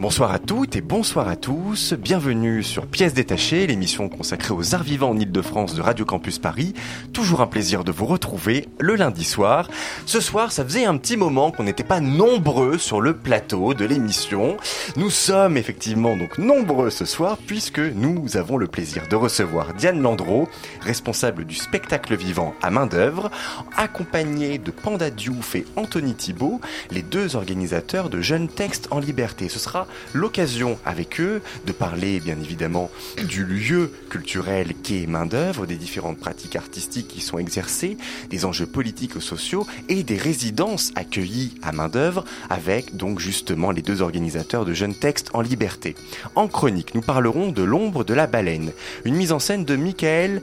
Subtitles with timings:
[0.00, 1.92] Bonsoir à toutes et bonsoir à tous.
[1.92, 6.72] Bienvenue sur Pièces détachées, l'émission consacrée aux arts vivants en Ile-de-France de Radio Campus Paris.
[7.12, 9.68] Toujours un plaisir de vous retrouver le lundi soir.
[10.06, 13.84] Ce soir, ça faisait un petit moment qu'on n'était pas nombreux sur le plateau de
[13.84, 14.56] l'émission.
[14.94, 20.00] Nous sommes effectivement donc nombreux ce soir puisque nous avons le plaisir de recevoir Diane
[20.00, 20.48] Landreau,
[20.80, 23.32] responsable du spectacle vivant à main d'œuvre,
[23.76, 26.60] accompagnée de Panda Diouf et Anthony Thibault,
[26.92, 29.48] les deux organisateurs de Jeunes Textes en Liberté.
[29.48, 32.90] Ce sera l'occasion avec eux de parler bien évidemment
[33.26, 37.96] du lieu culturel qu'est main d'œuvre, des différentes pratiques artistiques qui sont exercées,
[38.30, 43.70] des enjeux politiques ou sociaux et des résidences accueillies à main d'œuvre avec donc justement
[43.70, 45.94] les deux organisateurs de Jeunes Textes en Liberté.
[46.34, 48.72] En chronique, nous parlerons de l'ombre de la baleine,
[49.04, 50.42] une mise en scène de Michael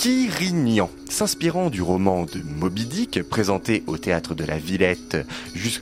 [0.00, 5.16] Quirignan, s'inspirant du roman de Moby Dick, présenté au théâtre de la Villette,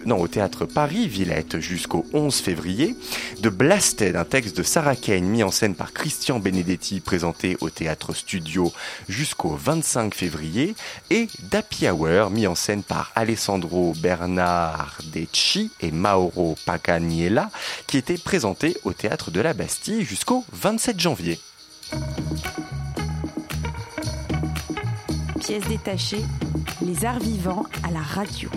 [0.07, 2.97] non, au théâtre Paris Villette jusqu'au 11 février,
[3.43, 7.69] de Blasted, un texte de Sarah Kane mis en scène par Christian Benedetti, présenté au
[7.69, 8.73] théâtre Studio
[9.07, 10.75] jusqu'au 25 février,
[11.11, 17.51] et d'Happy Hour, mis en scène par Alessandro Bernardeschi et Mauro Pacaniella,
[17.87, 21.39] qui était présenté au théâtre de la Bastille jusqu'au 27 janvier.
[25.47, 26.25] Pièces détachées,
[26.85, 28.51] les arts vivants à la radio.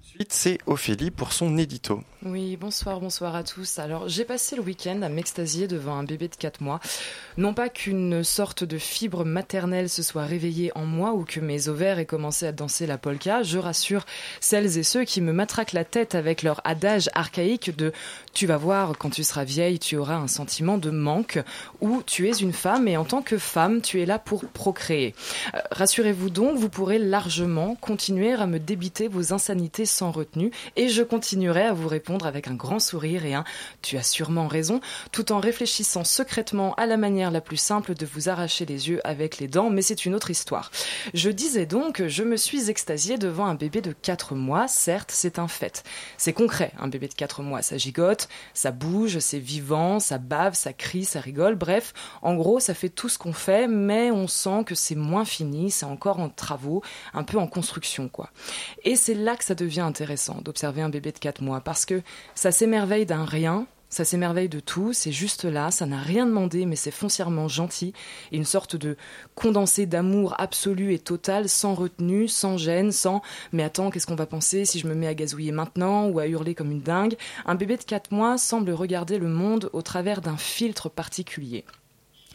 [0.00, 2.02] Ensuite, c'est Ophélie pour son édito.
[2.30, 3.78] Oui, bonsoir, bonsoir à tous.
[3.78, 6.78] Alors, j'ai passé le week-end à m'extasier devant un bébé de 4 mois.
[7.38, 11.68] Non pas qu'une sorte de fibre maternelle se soit réveillée en moi ou que mes
[11.68, 14.04] ovaires aient commencé à danser la polka, je rassure
[14.40, 17.92] celles et ceux qui me matraquent la tête avec leur adage archaïque de
[18.34, 21.38] tu vas voir, quand tu seras vieille, tu auras un sentiment de manque
[21.80, 25.14] ou tu es une femme et en tant que femme, tu es là pour procréer.
[25.54, 30.88] Euh, Rassurez-vous donc, vous pourrez largement continuer à me débiter vos insanités sans retenue et
[30.88, 33.44] je continuerai à vous répondre avec un grand sourire et un
[33.82, 34.80] tu as sûrement raison,
[35.12, 39.00] tout en réfléchissant secrètement à la manière la plus simple de vous arracher les yeux
[39.06, 40.70] avec les dents, mais c'est une autre histoire.
[41.14, 45.38] Je disais donc, je me suis extasiée devant un bébé de 4 mois, certes, c'est
[45.38, 45.84] un fait.
[46.16, 50.54] C'est concret, un bébé de 4 mois, ça gigote, ça bouge, c'est vivant, ça bave,
[50.54, 51.92] ça crie, ça rigole, bref,
[52.22, 55.70] en gros, ça fait tout ce qu'on fait, mais on sent que c'est moins fini,
[55.70, 56.82] c'est encore en travaux,
[57.14, 58.30] un peu en construction, quoi.
[58.84, 61.97] Et c'est là que ça devient intéressant d'observer un bébé de 4 mois, parce que
[62.34, 66.66] ça s'émerveille d'un rien, ça s'émerveille de tout, c'est juste là, ça n'a rien demandé,
[66.66, 67.94] mais c'est foncièrement gentil,
[68.32, 68.96] et une sorte de
[69.34, 73.22] condensé d'amour absolu et total, sans retenue, sans gêne, sans
[73.52, 76.26] mais attends, qu'est-ce qu'on va penser si je me mets à gazouiller maintenant ou à
[76.26, 77.16] hurler comme une dingue?
[77.46, 81.64] Un bébé de 4 mois semble regarder le monde au travers d'un filtre particulier.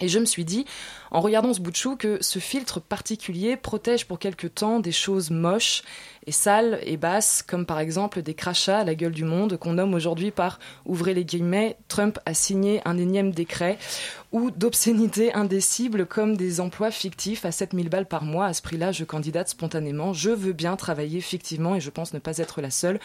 [0.03, 0.65] Et je me suis dit,
[1.11, 4.91] en regardant ce bout de chou, que ce filtre particulier protège pour quelque temps des
[4.91, 5.81] choses moches
[6.27, 9.71] et sales et basses, comme par exemple des crachats à la gueule du monde qu'on
[9.71, 13.77] nomme aujourd'hui par, ouvrez les guillemets, Trump a signé un énième décret,
[14.33, 18.47] ou d'obscénités indécibles comme des emplois fictifs à 7000 balles par mois.
[18.47, 20.11] À ce prix-là, je candidate spontanément.
[20.11, 22.99] Je veux bien travailler fictivement et je pense ne pas être la seule.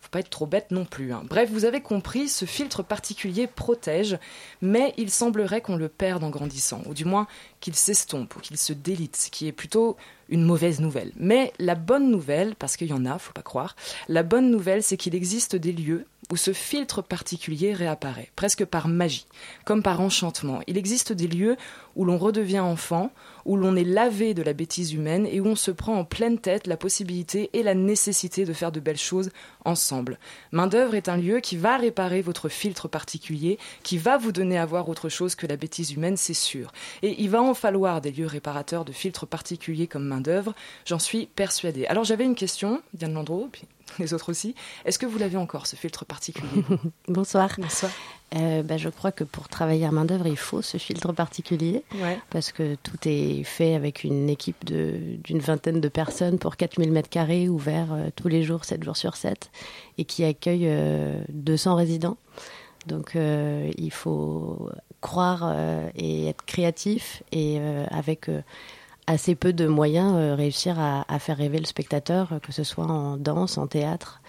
[0.00, 1.12] Faut pas être trop bête non plus.
[1.12, 1.22] hein.
[1.28, 4.18] Bref, vous avez compris, ce filtre particulier protège,
[4.62, 7.26] mais il semblerait qu'on le perde en grandissant, ou du moins
[7.60, 9.98] qu'il s'estompe ou qu'il se délite, ce qui est plutôt
[10.30, 11.12] une mauvaise nouvelle.
[11.16, 13.76] Mais la bonne nouvelle, parce qu'il y en a, faut pas croire,
[14.08, 18.88] la bonne nouvelle, c'est qu'il existe des lieux où ce filtre particulier réapparaît, presque par
[18.88, 19.26] magie,
[19.64, 20.60] comme par enchantement.
[20.66, 21.56] Il existe des lieux
[21.96, 23.10] où l'on redevient enfant,
[23.44, 26.38] où l'on est lavé de la bêtise humaine et où on se prend en pleine
[26.38, 29.30] tête la possibilité et la nécessité de faire de belles choses
[29.64, 30.18] ensemble.
[30.52, 34.58] Main d'œuvre est un lieu qui va réparer votre filtre particulier, qui va vous donner
[34.58, 36.72] à voir autre chose que la bêtise humaine, c'est sûr.
[37.02, 40.54] Et il va en falloir des lieux réparateurs de filtres particuliers comme main d'œuvre,
[40.84, 41.86] j'en suis persuadée.
[41.86, 43.62] Alors j'avais une question, Diane Landreau, puis
[43.98, 44.54] les autres aussi.
[44.84, 46.64] Est-ce que vous l'avez encore, ce filtre particulier
[47.08, 47.50] Bonsoir.
[47.58, 47.90] Bonsoir.
[48.36, 51.82] Euh, bah, je crois que pour travailler à main d'œuvre, il faut ce filtre particulier
[52.00, 52.18] Ouais.
[52.30, 57.08] parce que tout est fait avec une équipe d'une vingtaine de personnes pour 4000 mètres
[57.08, 59.50] carrés, ouvert euh, tous les jours, 7 jours sur 7,
[59.98, 62.16] et qui accueille euh, 200 résidents.
[62.86, 64.70] Donc euh, il faut
[65.00, 67.58] croire euh, et être créatif et
[67.90, 68.30] avec
[69.10, 72.86] assez peu de moyens euh, réussir à, faire rêver le spectateur, euh, que ce soit
[72.86, 74.22] en danse, en théâtre,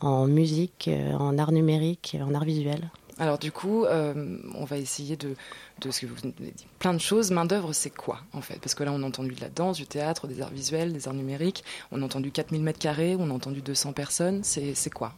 [0.00, 2.90] en musique, euh, en art numérique, en art visuel.
[3.18, 5.34] Alors du coup, euh, on va essayer de,
[5.80, 7.30] de ce que vous avez dit, plein de choses.
[7.30, 8.58] Main d'œuvre, c'est quoi en fait?
[8.60, 11.08] Parce que là, on a entendu de la danse, du théâtre, des arts visuels, des
[11.08, 11.64] arts numériques.
[11.92, 14.42] On a entendu 4000 mètres carrés, on a entendu 200 personnes.
[14.44, 15.14] C'est quoi?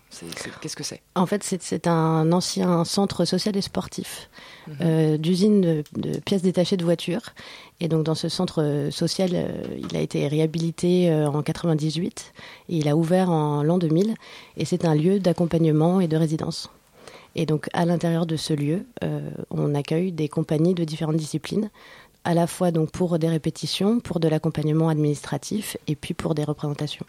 [0.60, 1.02] Qu'est-ce que c'est?
[1.16, 4.30] En fait, c'est un ancien centre social et sportif
[4.68, 4.76] mhm.
[4.80, 7.34] euh, d'usine de, de, pièces détachées de voitures.
[7.80, 12.32] Et donc dans ce centre social, euh, il a été réhabilité en 98
[12.68, 14.14] et il a ouvert en l'an 2000.
[14.56, 16.70] Et c'est un lieu d'accompagnement et de résidence.
[17.38, 21.70] Et donc, à l'intérieur de ce lieu, euh, on accueille des compagnies de différentes disciplines,
[22.24, 26.42] à la fois donc pour des répétitions, pour de l'accompagnement administratif et puis pour des
[26.42, 27.06] représentations.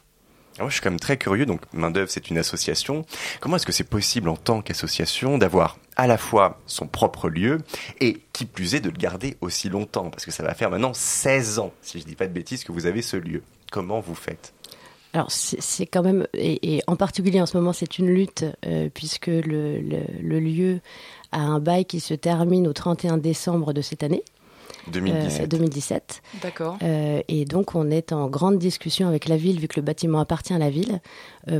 [0.59, 1.47] Ah je suis quand même très curieux.
[1.47, 3.07] Donc, Main d'œuvre, c'est une association.
[3.39, 7.57] Comment est-ce que c'est possible en tant qu'association d'avoir à la fois son propre lieu
[7.99, 10.11] et, qui plus est, de le garder aussi longtemps?
[10.11, 12.63] Parce que ça va faire maintenant 16 ans, si je ne dis pas de bêtises,
[12.63, 13.41] que vous avez ce lieu.
[13.71, 14.53] Comment vous faites?
[15.13, 19.27] Alors c'est quand même, et, en particulier en ce moment, c'est une lutte, euh, puisque
[19.27, 19.79] le,
[20.21, 20.81] lieu
[21.31, 24.23] a un bail qui se termine au 31 décembre de cette année.
[24.91, 25.49] 2017.
[25.49, 26.21] 2017.
[26.35, 26.77] Euh, D'accord.
[26.83, 30.19] Euh, et donc on est en grande discussion avec la ville, vu que le bâtiment
[30.19, 31.01] appartient à la ville,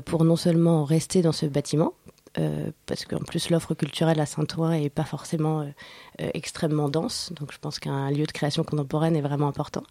[0.06, 1.94] pour non seulement rester dans ce bâtiment,
[2.38, 5.66] euh, parce qu'en plus l'offre culturelle à Saint-Ouen est pas forcément euh,
[6.22, 9.84] euh, extrêmement dense, donc je pense qu'un lieu de création contemporaine est vraiment important.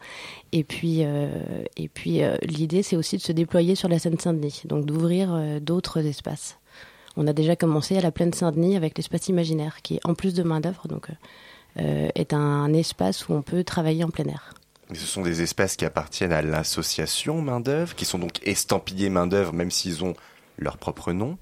[0.52, 5.60] Et puis, et puis l'idée c'est aussi de se déployer sur la Seine-Saint-Denis, donc d'ouvrir
[5.60, 6.58] d'autres espaces.
[7.16, 10.42] On a déjà commencé à la plaine Saint-Denis avec l'espace imaginaire, qui en plus de
[10.42, 11.08] main d'œuvre, donc
[11.76, 14.54] est un espace où on peut travailler en plein air.
[14.92, 19.26] ce sont des espaces qui appartiennent à l'association main d'œuvre, qui sont donc estampillés main
[19.26, 20.14] d'œuvre, même s'ils ont
[20.56, 21.38] leur propre nom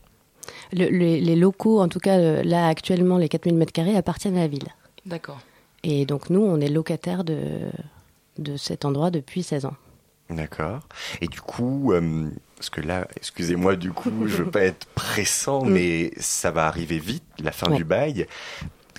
[0.73, 4.69] les locaux, en tout cas euh, là actuellement, les 4000 m2 appartiennent à la ville.
[5.05, 5.39] D'accord.
[5.83, 7.39] Et donc nous, on est locataire de,
[8.39, 9.75] de cet endroit depuis 16 ans.
[10.31, 10.81] D'accord.
[11.21, 15.65] Et du coup, euh, parce que là, excusez-moi, du coup, je veux pas être pressant,
[15.65, 15.71] mm.
[15.71, 18.27] mais ça va arriver vite, la fin du bail.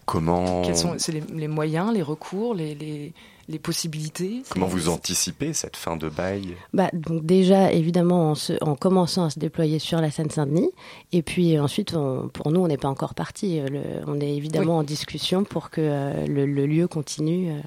[0.06, 0.96] Comment Quels sont
[1.34, 3.14] les, moyens, les recours, les les
[3.60, 4.44] possibilités.
[4.50, 6.56] Comment vous anticipez cette fin de bail?
[6.74, 10.72] Bah, donc Déjà, évidemment, en, en, commençant à se déployer sur la Seine-Saint-Denis.
[11.14, 13.62] Et puis ensuite, pour nous, on n'est pas encore parti.
[14.06, 17.52] on est évidemment en discussion pour que euh, le, lieu continue.
[17.52, 17.60] Euh,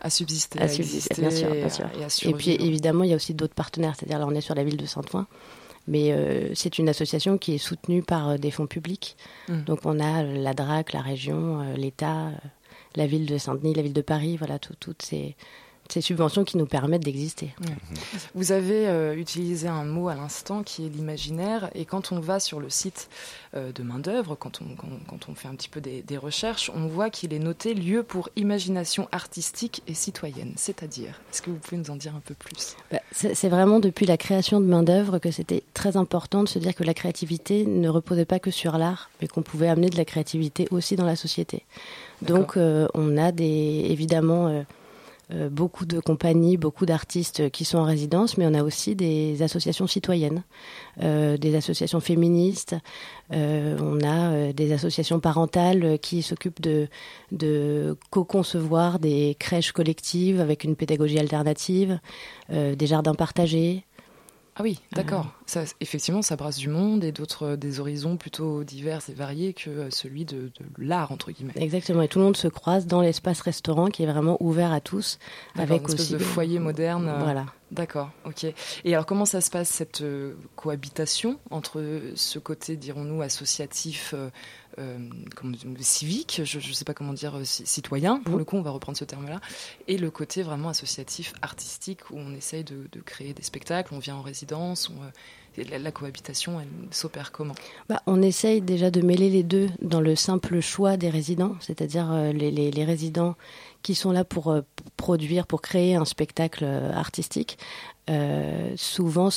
[0.00, 2.30] à subsister, à, subsister, bien sûr, bien sûr.
[2.30, 3.94] Et, puis évidemment, il y a aussi d'autres partenaires.
[3.96, 5.26] C'est-à-dire là, on est sur la ville de Saint-Ouen.
[5.88, 9.16] Mais euh, c'est une association qui est soutenue par des fonds publics.
[9.48, 9.62] Mmh.
[9.62, 12.30] Donc on a la DRAC, la région, l'État,
[12.96, 15.34] la ville de Saint-Denis, la ville de Paris, voilà, toutes ces,
[16.00, 17.54] subventions qui nous permettent d'exister.
[18.34, 22.40] Vous avez euh, utilisé un mot à l'instant qui est l'imaginaire, et quand on va
[22.40, 23.10] sur le site
[23.54, 27.10] euh, de main-d'œuvre, quand on, quand, on fait un petit peu des, recherches, on voit
[27.10, 30.54] qu'il est noté lieu pour imagination artistique et citoyenne.
[30.56, 32.76] C'est-à-dire, est-ce que vous pouvez nous en dire un peu plus?
[32.90, 36.74] Bah, C'est vraiment depuis la création de main-d'œuvre que c'était très important de se dire
[36.74, 40.04] que la créativité ne reposait pas que sur l'art, mais qu'on pouvait amener de la
[40.04, 41.64] créativité aussi dans la société.
[42.22, 44.62] Donc euh, on a des, évidemment euh,
[45.32, 49.42] euh, beaucoup de compagnies, beaucoup d'artistes qui sont en résidence, mais on a aussi des
[49.42, 50.42] associations citoyennes,
[51.00, 52.76] des associations féministes,
[53.30, 56.88] on a des associations parentales qui s'occupent de,
[57.30, 61.98] de co-concevoir des crèches collectives avec une pédagogie alternative,
[62.50, 63.84] des jardins partagés.
[64.54, 65.32] Ah oui, d'accord.
[65.46, 69.70] Ça, effectivement, ça brasse du monde et d'autres des horizons plutôt divers et variés que
[69.70, 71.54] euh, celui de, l'art entre guillemets.
[71.56, 72.02] Exactement.
[72.02, 75.18] Et tout le monde se croise dans l'espace restaurant qui est vraiment ouvert à tous,
[75.56, 77.08] avec une aussi de foyer moderne.
[77.08, 77.46] Euh, voilà.
[77.70, 78.10] D'accord.
[78.26, 78.44] Ok.
[78.44, 81.82] Et alors, comment ça se passe cette euh, cohabitation entre
[82.14, 84.14] ce côté, dirons-nous, associatif
[84.78, 84.98] euh,
[85.80, 88.96] civique, je ne sais pas comment dire, euh, citoyen, pour le coup, on va reprendre
[88.96, 89.40] ce terme-là,
[89.88, 94.16] et le côté vraiment associatif, artistique, où on essaye de, créer des spectacles, on vient
[94.16, 94.90] en résidence,
[95.58, 97.54] euh, la, cohabitation, elle s'opère comment?
[97.88, 102.10] Bah, On essaye déjà de mêler les deux dans le simple choix des résidents, c'est-à-dire
[102.32, 103.36] les, résidents
[103.82, 104.54] qui sont là pour
[104.96, 107.58] produire, pour créer un spectacle artistique,
[108.10, 109.28] euh, souvent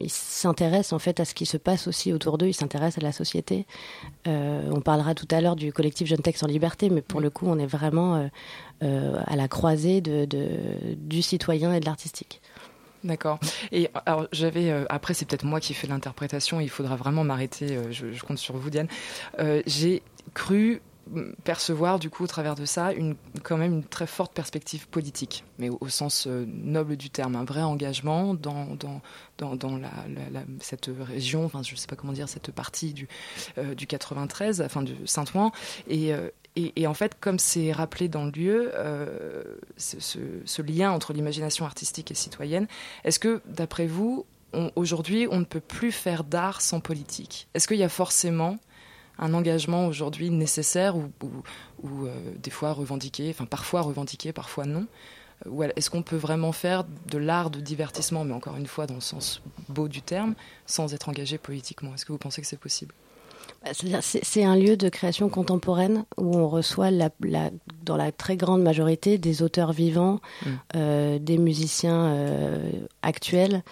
[0.00, 3.06] ils s'intéressent en fait à ce qui se passe aussi autour d'eux, ils s'intéressent à
[3.06, 3.66] la société.
[4.26, 7.30] Euh, on parlera tout à l'heure du collectif Jeune Texte en Liberté, mais pour le
[7.30, 8.28] coup, on est vraiment
[8.82, 10.26] euh, à la croisée de,
[10.96, 12.40] du citoyen et de l'artistique.
[13.04, 13.38] D'accord.
[13.70, 16.58] Et alors j'avais après c'est peut-être moi qui fais l'interprétation.
[16.58, 17.78] Il faudra vraiment m'arrêter.
[17.92, 18.88] Je, je, compte sur vous, Diane.
[19.66, 20.02] J'ai
[20.34, 20.82] cru
[21.44, 25.44] percevoir du coup au travers de ça une, quand même une très forte perspective politique,
[25.58, 29.00] mais au, sens euh, noble du terme, un vrai engagement dans, dans,
[29.38, 29.90] dans, dans la,
[30.60, 33.08] cette région, enfin je ne sais pas comment dire, cette partie du,
[33.58, 35.52] euh, du 93, enfin du Saint-Ouen,
[35.90, 38.72] euh, et, et, en fait, comme c'est rappelé dans le lieu,
[39.76, 39.96] ce,
[40.44, 42.66] ce, lien entre l'imagination artistique et citoyenne,
[43.04, 44.26] est-ce que, d'après vous,
[44.74, 47.46] aujourd'hui, on ne peut plus faire d'art sans politique?
[47.54, 48.58] Est-ce qu'il y a forcément
[49.18, 51.10] un engagement aujourd'hui nécessaire ou,
[51.82, 54.86] ou, euh, des fois revendiqué, enfin parfois revendiqué, parfois non.
[55.46, 58.96] Ou est-ce qu'on peut vraiment faire de l'art de divertissement, mais encore une fois dans
[58.96, 60.34] le sens beau du terme,
[60.66, 61.94] sans être engagé politiquement?
[61.94, 62.92] Est-ce que vous pensez que c'est possible?
[63.64, 63.70] Bah,
[64.02, 67.10] c'est un lieu de création contemporaine où on reçoit la,
[67.84, 70.48] dans la très grande majorité des auteurs vivants, mm.
[70.76, 72.70] euh, des musiciens euh,
[73.02, 73.62] actuels,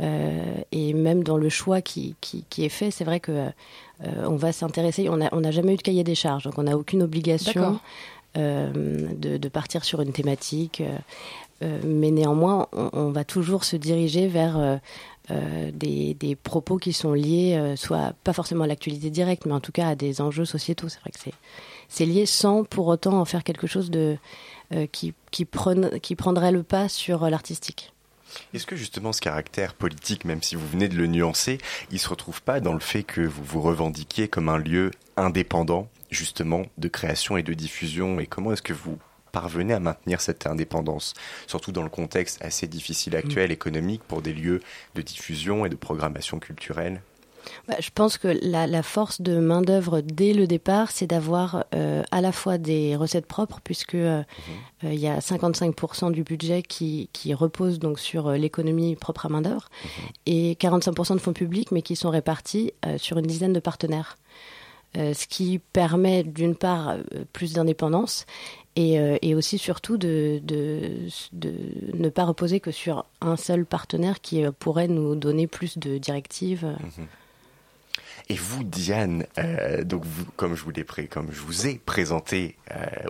[0.00, 3.48] euh, et même dans le choix qui, qui, est fait, c'est vrai que
[4.04, 5.08] on va s'intéresser.
[5.08, 7.78] On n'a on jamais eu de cahier des charges, donc on n'a aucune obligation
[8.34, 10.82] de, de, partir sur une thématique.
[11.60, 14.80] mais néanmoins, on, on, va toujours se diriger vers
[15.30, 19.60] euh, des, propos qui sont liés, euh, soit pas forcément à l'actualité directe, mais en
[19.60, 20.88] tout cas à des enjeux sociétaux.
[20.88, 21.18] C'est vrai que
[21.88, 24.16] c'est lié sans pour autant en faire quelque chose de,
[24.74, 25.46] euh, qui, qui,
[26.02, 27.91] qui prendrait le pas sur l'artistique.
[28.54, 31.58] Est-ce que justement ce caractère politique, même si vous venez de le nuancer,
[31.90, 35.88] il se retrouve pas dans le fait que vous vous revendiquiez comme un lieu indépendant,
[36.10, 38.20] justement, de création et de diffusion?
[38.20, 38.98] Et comment est-ce que vous
[39.32, 41.14] parvenez à maintenir cette indépendance,
[41.46, 43.52] surtout dans le contexte assez difficile actuel mm.
[43.52, 44.60] économique pour des lieux
[44.94, 47.02] de diffusion et de programmation culturelle?
[47.68, 52.20] Bah, je pense que la, force de main-d'œuvre dès le départ, c'est d'avoir euh, à
[52.20, 54.86] la fois des recettes propres, puisque euh, mm-hmm.
[54.86, 59.28] euh, il y a 55% du budget qui, qui, repose donc sur l'économie propre à
[59.28, 59.88] main-d'œuvre, mm-hmm.
[60.26, 64.16] et 45% de fonds publics, mais qui sont répartis sur une dizaine de partenaires.
[64.94, 66.96] ce qui permet d'une part
[67.32, 68.26] plus d'indépendance
[68.78, 70.90] euh, et, aussi surtout de, de,
[71.92, 76.64] ne pas reposer que sur un seul partenaire qui pourrait nous donner plus de directives.
[76.64, 77.06] Mhm.
[78.28, 80.72] Et vous, Diane, euh, donc vous, comme je vous
[81.10, 82.56] comme je vous ai présenté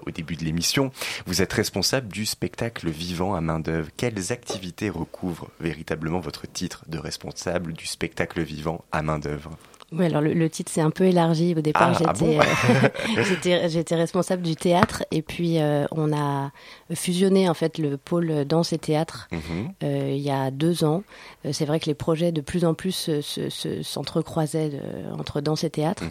[0.06, 0.90] au début de l'émission,
[1.26, 3.88] vous êtes responsable du spectacle vivant à main d'œuvre.
[3.96, 9.56] Quelles activités recouvrent véritablement votre titre de responsable du spectacle vivant à main d'œuvre
[9.92, 11.54] oui, alors le, titre s'est un peu élargi.
[11.56, 12.88] Au départ, ah, ah
[13.22, 16.50] j'étais, j'étais, responsable du théâtre et puis euh, on a
[16.94, 19.72] fusionné en fait le pôle danse et théâtre mhm.
[19.84, 21.02] euh, il y a deux ans.
[21.44, 23.10] Euh, c'est vrai que les projets de plus en plus
[23.82, 26.04] s'entrecroisaient se, entre danse et théâtre.
[26.04, 26.10] Mhm.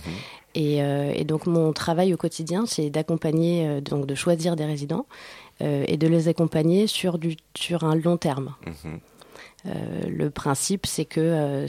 [0.54, 5.06] Et, et, donc mon travail au quotidien, c'est d'accompagner, donc de choisir des résidents
[5.62, 8.54] et de les accompagner sur, du, sur un long terme.
[8.66, 9.00] Mhm.
[9.66, 11.68] Euh, le principe, c'est que euh,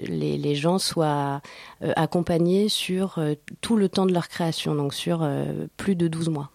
[0.00, 1.40] les, gens soient
[1.82, 3.20] euh, accompagnés sur
[3.60, 5.28] tout le temps de leur création, donc sur
[5.76, 6.50] plus de 12 mois.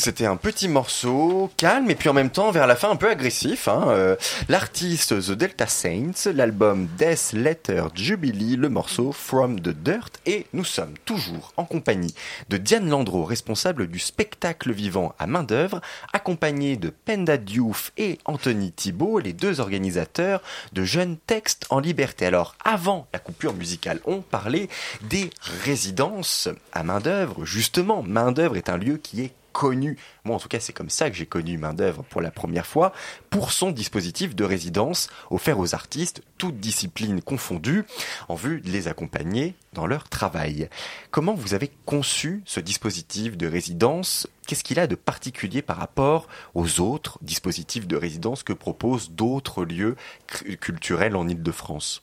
[0.00, 3.10] C'était un petit morceau calme et puis en même temps vers la fin un peu
[3.10, 3.68] agressif.
[3.68, 3.88] Hein.
[3.88, 4.16] Euh,
[4.48, 10.64] L'artiste The Delta Saints, l'album Death Letter Jubilee, le morceau From the Dirt et nous
[10.64, 12.14] sommes toujours en compagnie
[12.48, 15.82] de Diane Landreau, responsable du spectacle vivant à main d'œuvre,
[16.14, 20.40] accompagnée de Penda Diouf et Anthony Thibault, les deux organisateurs
[20.72, 22.24] de Jeunes Textes en Liberté.
[22.24, 24.70] Alors avant la coupure musicale, on parlait
[25.02, 25.28] des
[25.64, 27.44] résidences à main d'œuvre.
[27.44, 30.72] Justement, main d'œuvre est un lieu qui qui est connu, moi en tout cas c'est
[30.72, 32.92] comme ça que j'ai connu main d'œuvre pour la première fois,
[33.30, 37.84] pour son dispositif de résidence offert aux artistes, toutes disciplines confondues,
[38.28, 40.68] en vue de les accompagner dans leur travail.
[41.10, 44.26] Comment vous avez conçu ce dispositif de résidence?
[44.46, 49.64] Qu'est-ce qu'il a de particulier par rapport aux autres dispositifs de résidence que proposent d'autres
[49.64, 49.96] lieux
[50.60, 52.02] culturels en Ile-de-France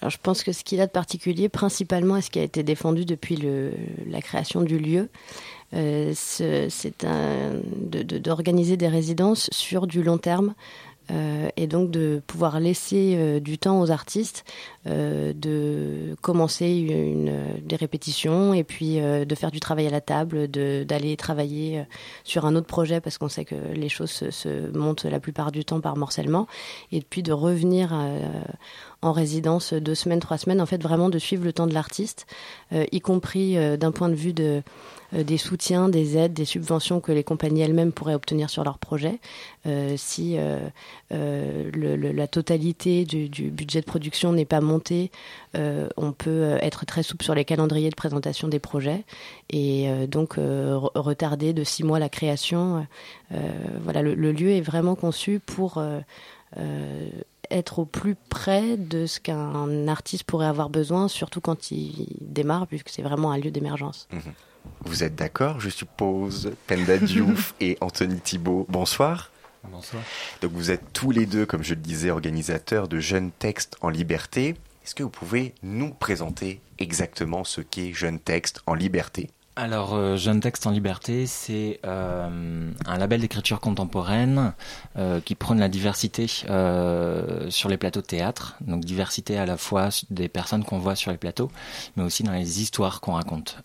[0.00, 2.64] alors, je pense que ce qu'il a de particulier, principalement, et ce qui a été
[2.64, 3.36] défendu depuis
[4.04, 5.08] la création du lieu,
[5.72, 7.06] c'est
[8.22, 10.54] d'organiser des résidences sur du long terme.
[11.10, 14.44] Euh, et donc de pouvoir laisser euh, du temps aux artistes
[14.84, 17.32] de commencer une,
[17.64, 21.84] des répétitions et puis de faire du travail à la table, d'aller travailler
[22.24, 25.52] sur un autre projet parce qu'on sait que les choses se, se, montent la plupart
[25.52, 26.48] du temps par morcellement
[26.90, 27.94] et puis de revenir
[29.02, 32.26] en résidence deux semaines, trois semaines, en fait vraiment de suivre le temps de l'artiste,
[32.72, 37.12] y compris d'un point de vue de euh, des soutiens, des aides, des subventions que
[37.12, 39.18] les compagnies elles-mêmes pourraient obtenir sur leurs projets.
[39.66, 45.10] Euh, si euh, la totalité du, budget de production n'est pas montée,
[45.54, 49.04] on peut être très souple sur les calendriers de présentation des projets
[49.50, 52.86] et donc retarder de six mois la création.
[53.84, 55.82] voilà, le, lieu est vraiment conçu pour
[57.50, 62.66] être au plus près de ce qu'un artiste pourrait avoir besoin, surtout quand il démarre,
[62.66, 64.08] puisque c'est vraiment un lieu d'émergence.
[64.10, 64.18] Mmh.
[64.84, 68.66] Vous êtes d'accord, je suppose, Penda Diouf et Anthony Thibault.
[68.68, 69.30] Bonsoir.
[69.64, 70.02] Bonsoir.
[70.40, 73.88] Donc vous êtes tous les deux, comme je le disais, organisateurs de Jeunes Textes en
[73.88, 74.56] Liberté.
[74.84, 79.30] Est-ce que vous pouvez nous présenter exactement ce qu'est Jeunes Textes en Liberté?
[79.54, 84.54] Alors, euh, Jeune Texte en Liberté, c'est euh, un label d'écriture contemporaine
[84.96, 88.56] euh, qui prône la diversité sur les plateaux de théâtre.
[88.62, 91.50] Donc, diversité à la fois des personnes qu'on voit sur les plateaux,
[91.96, 93.58] mais aussi dans les histoires qu'on raconte.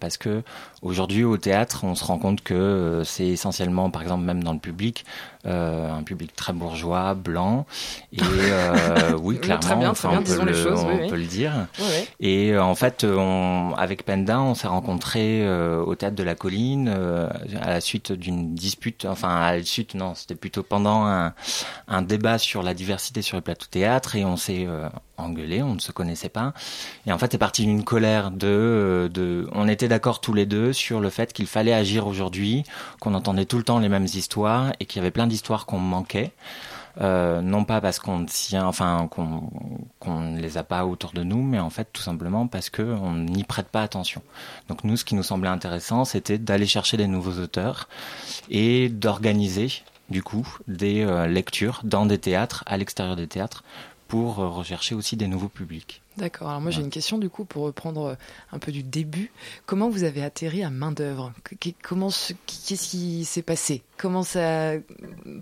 [0.00, 0.42] parce que
[0.80, 4.58] aujourd'hui, au théâtre, on se rend compte que c'est essentiellement, par exemple, même dans le
[4.58, 5.04] public,
[5.44, 7.66] un public très bourgeois, blanc.
[8.12, 8.20] Et
[9.18, 11.66] oui, clairement, on, peut, le, dire.
[12.20, 14.66] Et en fait, on, avec Penda, on s'est
[15.16, 17.28] euh, au théâtre de la Colline euh,
[17.60, 21.34] à la suite d'une dispute, enfin à la suite, non, c'était plutôt pendant un,
[21.88, 25.74] un, débat sur la diversité sur le plateau théâtre et on s'est euh, engueulé, on
[25.74, 26.52] ne se connaissait pas.
[27.06, 30.72] Et en fait, c'est parti d'une colère de, de, on était d'accord tous les deux
[30.72, 32.64] sur le fait qu'il fallait agir aujourd'hui,
[33.00, 35.78] qu'on entendait tout le temps les mêmes histoires et qu'il y avait plein d'histoires qu'on
[35.78, 36.32] manquait.
[37.00, 41.42] Euh, non pas parce qu'on tient, enfin qu'on ne les a pas autour de nous,
[41.42, 44.22] mais en fait tout simplement parce qu'on n'y prête pas attention.
[44.68, 47.88] Donc nous, ce qui nous semblait intéressant, c'était d'aller chercher des nouveaux auteurs
[48.48, 49.70] et d'organiser
[50.10, 53.64] du coup des euh, lectures dans des théâtres, à l'extérieur des théâtres,
[54.14, 56.00] pour euh, rechercher aussi des nouveaux publics.
[56.16, 56.48] D'accord.
[56.48, 58.14] Alors moi j'ai une question du coup pour reprendre euh,
[58.52, 59.32] un peu du début.
[59.66, 61.32] Comment vous avez atterri à main d'œuvre
[61.82, 62.10] Comment
[62.46, 63.82] qu'est-ce qui s'est passé?
[63.96, 64.74] Comment ça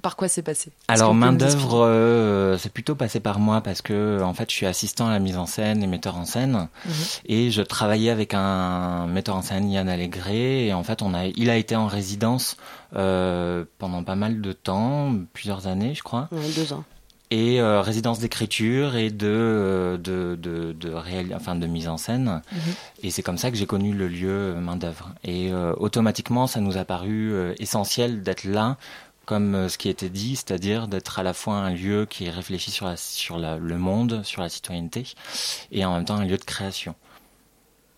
[0.00, 0.72] Par quoi c'est passé?
[0.88, 4.66] Alors main d'œuvre, euh, c'est plutôt passé par moi parce que en fait je suis
[4.66, 6.92] assistant à la mise en scène et metteur en scène mhm.
[7.26, 11.26] et je travaillais avec un metteur en scène Yann Allégret et en fait on a
[11.26, 12.56] il a été en résidence
[12.96, 16.30] euh, pendant pas mal de temps, plusieurs années je crois.
[16.56, 16.84] deux ans
[17.32, 20.94] et euh, résidence d'écriture et de euh, de de, de,
[21.34, 22.60] enfin de mise en scène mhm.
[23.02, 26.60] et c'est comme ça que j'ai connu le lieu euh, main d'œuvre et automatiquement ça
[26.60, 28.76] nous a paru essentiel d'être là
[29.24, 32.86] comme ce qui était dit, c'est-à-dire d'être à la fois un lieu qui réfléchit sur,
[32.86, 35.04] la, sur la, le monde, sur la citoyenneté,
[35.70, 36.96] et en même temps un lieu de création.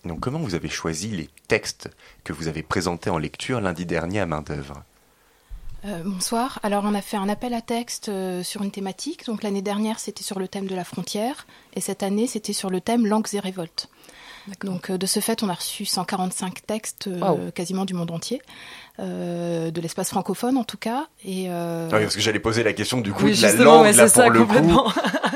[0.04, 1.88] Donc comment vous avez choisi les textes
[2.24, 4.84] que vous avez présentés en lecture lundi dernier à main d'œuvre
[5.84, 6.60] euh, bonsoir.
[6.62, 9.26] Alors, on a fait un appel à texte euh, sur une thématique.
[9.26, 11.46] Donc, l'année dernière, c'était sur le thème de la frontière.
[11.74, 13.88] Et cette année, c'était sur le thème langues et révoltes.
[14.62, 17.08] Donc, euh, de ce fait, on a reçu 145 textes
[17.54, 18.40] quasiment du monde entier.
[18.98, 21.08] de l'espace francophone en tout cas.
[21.24, 24.08] Et ah oui, parce que j'allais poser la question du coup de la langue là,
[24.08, 24.92] pour le coup.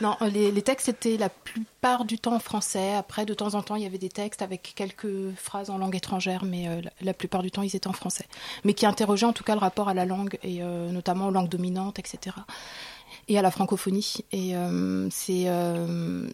[0.00, 2.94] Non, les, textes étaient la plupart du temps en français.
[2.94, 5.96] Après, de temps en temps, il y avait des textes avec quelques phrases en langue
[5.96, 8.26] étrangère, mais euh, la, plupart du temps, ils étaient en français.
[8.64, 11.30] Mais qui interrogeaient en tout cas le rapport à la langue, et euh, notamment aux
[11.30, 12.36] langues dominantes, etc.
[13.28, 14.24] Et à la francophonie.
[14.32, 15.46] Et euh, c'est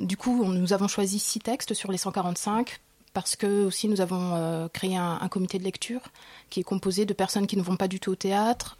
[0.01, 2.81] du coup, nous avons choisi six textes sur les 145
[3.13, 6.03] parce que aussi nous avons créé un, comité de lecture
[6.51, 8.77] qui est composé de personnes qui ne vont pas du tout au théâtre,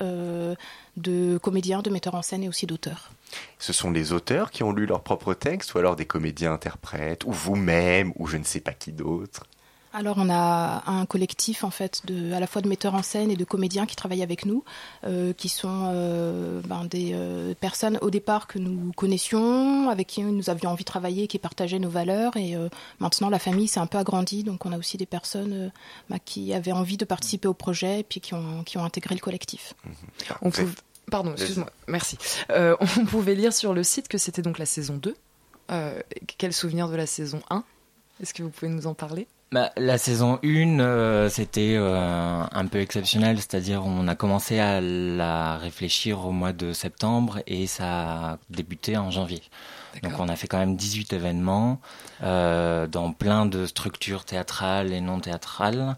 [0.97, 3.11] de comédiens, de metteurs en scène et aussi d'auteurs.
[3.59, 7.25] Ce sont les auteurs qui ont lu leurs propres textes ou alors des comédiens interprètes
[7.25, 9.45] ou vous-même ou je ne sais pas qui d'autre?
[9.93, 13.31] Alors on a un collectif en fait de, à la fois de metteurs en scène
[13.31, 14.65] et de comédiens qui travaillent avec nous,
[15.05, 20.23] euh, qui sont euh, ben, des euh, personnes au départ que nous connaissions, avec qui
[20.23, 22.37] nous avions envie de travailler, qui partageaient nos valeurs.
[22.37, 22.57] Et
[23.01, 25.71] maintenant la famille s'est un peu agrandie, donc on a aussi des personnes
[26.09, 29.15] ben, qui avaient envie de participer au projet et puis qui ont, qui ont intégré
[29.15, 29.75] le collectif.
[30.41, 30.51] On
[31.11, 32.17] Pardon, excuse-moi, merci.
[32.49, 35.15] on pouvait lire sur le site que c'était donc la saison 2.
[36.39, 37.65] quel souvenir de la saison 1
[38.23, 39.27] Est-ce que vous pouvez nous en parler?
[39.53, 44.81] Bah, la saison 1, euh, c'était euh, un peu exceptionnel, c'est-à-dire on a commencé à
[44.81, 49.43] la réfléchir au mois de septembre et ça a débuté en janvier.
[50.03, 51.81] Donc on a fait quand même 18 événements
[52.23, 55.97] euh, dans plein de structures théâtrales et non théâtrales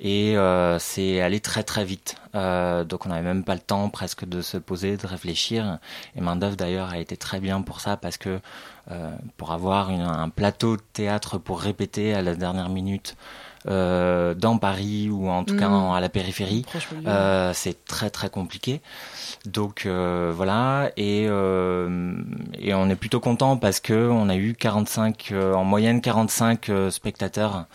[0.00, 2.16] et euh, c'est allé très très vite.
[2.34, 5.78] Euh, donc on n'avait même pas le temps presque de se poser, de réfléchir.
[6.16, 8.40] Et Main d'ailleurs a été très bien pour ça parce que
[8.90, 13.16] euh, pour avoir un plateau de théâtre pour répéter à la dernière minute
[13.68, 15.92] euh, dans Paris ou en tout cas mm.
[15.92, 16.64] à la périphérie,
[17.06, 18.80] euh, c'est très très compliqué.
[19.46, 22.14] Donc euh, voilà, et, euh,
[22.58, 26.70] et on est plutôt content parce que on a eu 45, euh, en moyenne 45
[26.90, 27.66] spectateurs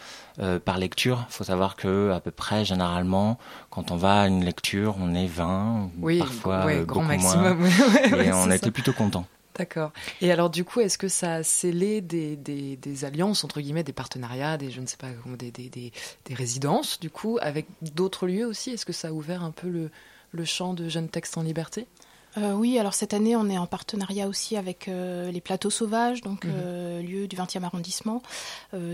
[0.66, 1.26] par lecture.
[1.30, 3.40] Il faut savoir que à peu près, généralement,
[3.72, 7.58] quand on va à une lecture, on est 20, oui, parfois beaucoup grand maximum.
[8.12, 8.22] moins.
[8.22, 9.26] et on a été plutôt content.
[9.58, 9.92] D'accord.
[10.22, 13.84] Et alors du coup, est-ce que ça a scellé des, des, des, alliances, entre guillemets,
[13.84, 18.28] des partenariats, des, je ne sais pas, des, des, des résidences, du coup, avec d'autres
[18.28, 18.72] lieux aussi?
[18.72, 19.90] Est-ce que ça a ouvert un peu le,
[20.32, 21.88] le champ de jeunes textes en liberté?
[22.38, 26.22] Euh, oui, alors cette année, on est en partenariat aussi avec euh, les Plateaux Sauvages,
[26.22, 26.52] donc mhm.
[26.56, 28.22] euh, lieu du 20e arrondissement,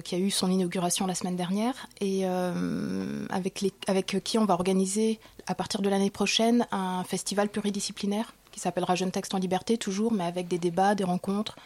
[0.03, 4.53] qui a eu son inauguration la semaine dernière, et avec, les, avec qui on va
[4.53, 9.77] organiser à partir de l'année prochaine un festival pluridisciplinaire qui s'appellera Jeunes Textes en Liberté,
[9.77, 11.57] toujours, mais avec des débats, des rencontres.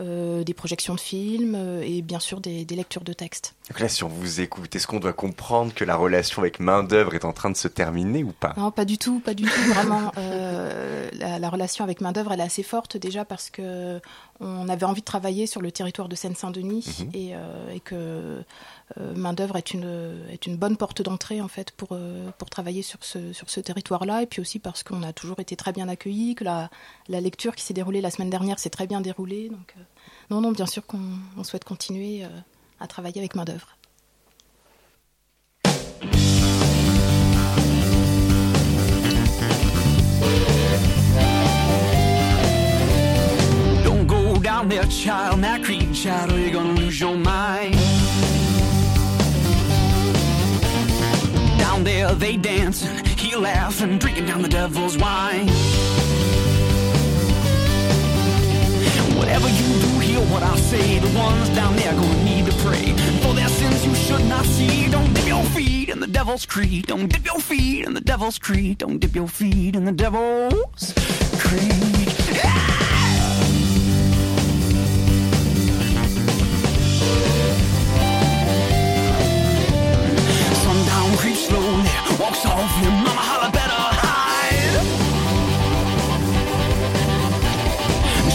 [0.00, 3.56] Euh, des projections de films euh, et bien sûr des, lectures de textes.
[3.68, 6.84] Donc là, si on vous écoute, est-ce qu'on doit comprendre que la relation avec main
[6.84, 8.54] d'œuvre est en train de se terminer ou pas?
[8.56, 9.72] Non, pas du tout, pas du tout.
[9.74, 14.00] Vraiment, euh, la, relation avec main d'œuvre elle est assez forte déjà parce que
[14.40, 17.10] on avait envie de travailler sur le territoire de Seine-Saint-Denis mhm.
[17.14, 17.34] et,
[17.74, 18.44] et, que
[18.96, 22.48] euh, main d'œuvre est une est une bonne porte d'entrée en fait pour euh, pour
[22.48, 25.72] travailler sur ce sur ce territoire-là et puis aussi parce qu'on a toujours été très
[25.72, 26.70] bien accueillis, que la
[27.08, 29.50] la lecture qui s'est déroulée la semaine dernière s'est très bien déroulée.
[29.50, 29.82] Donc euh,
[30.30, 32.24] non non bien sûr qu'on souhaite continuer
[32.80, 33.77] à travailler avec main d'œuvre.
[44.58, 47.74] Down there, child, that creep child, or you're gonna lose your mind.
[51.60, 55.46] Down there they dance and he laughing, drinking down the devil's wine.
[59.16, 60.98] Whatever you do, hear what I say.
[60.98, 62.86] The ones down there gonna need to pray
[63.22, 64.88] for their sins you should not see.
[64.90, 66.88] Don't dip your feet in the devil's creed.
[66.88, 68.78] Don't dip your feet in the devil's creed.
[68.78, 70.92] Don't dip your feet in the devil's
[71.38, 72.77] creed.
[82.28, 82.92] Walks off him.
[82.92, 84.84] Mama holla better hide.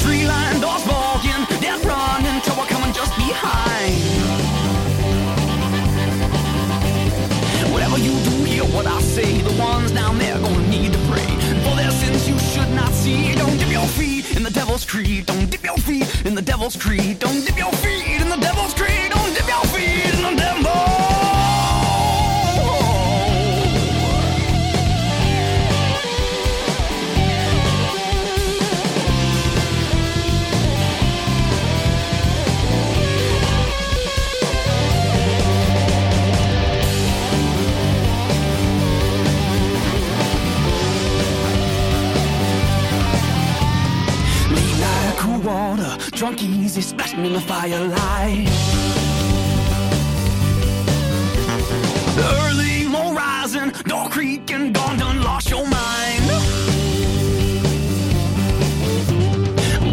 [0.02, 3.94] Tree line doors walking, they're running, trouble coming just behind.
[7.72, 9.42] Whatever you do, hear what I say.
[9.42, 11.30] The ones down there gonna need to pray
[11.64, 13.36] for their sins you should not see.
[13.36, 15.28] Don't dip your feet in the devil's creed.
[15.28, 17.20] Don't dip your feet in the devil's creed.
[17.20, 19.12] Don't dip your feet in the devil's creed.
[19.12, 20.63] Don't dip your feet in the devil's
[46.16, 48.48] drunk easy, splashing in the firelight.
[52.18, 56.24] Early moon rising, door creaking, gone done lost your mind.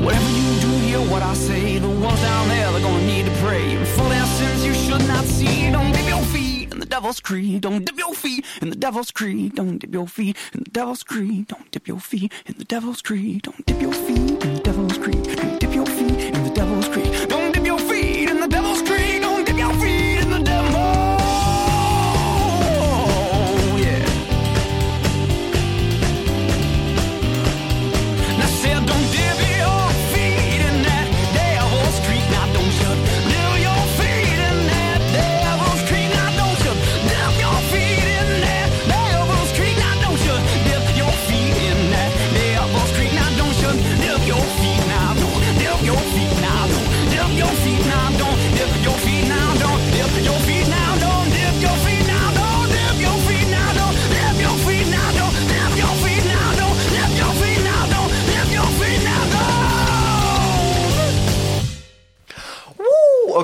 [0.05, 1.79] Whatever you do, hear what I say.
[1.79, 5.25] The ones down there, they're gonna need to pray for their sins you should not
[5.25, 5.71] see.
[5.71, 7.63] Don't dip your feet in the devil's creed.
[7.63, 9.55] Don't dip your feet in the devil's creed.
[9.55, 11.49] Don't dip your feet in the devil's creed.
[11.49, 13.43] Don't dip your feet in the devil's creed.
[13.43, 15.25] Don't dip your feet in the devil's creed.
[15.37, 16.00] Don't dip your feet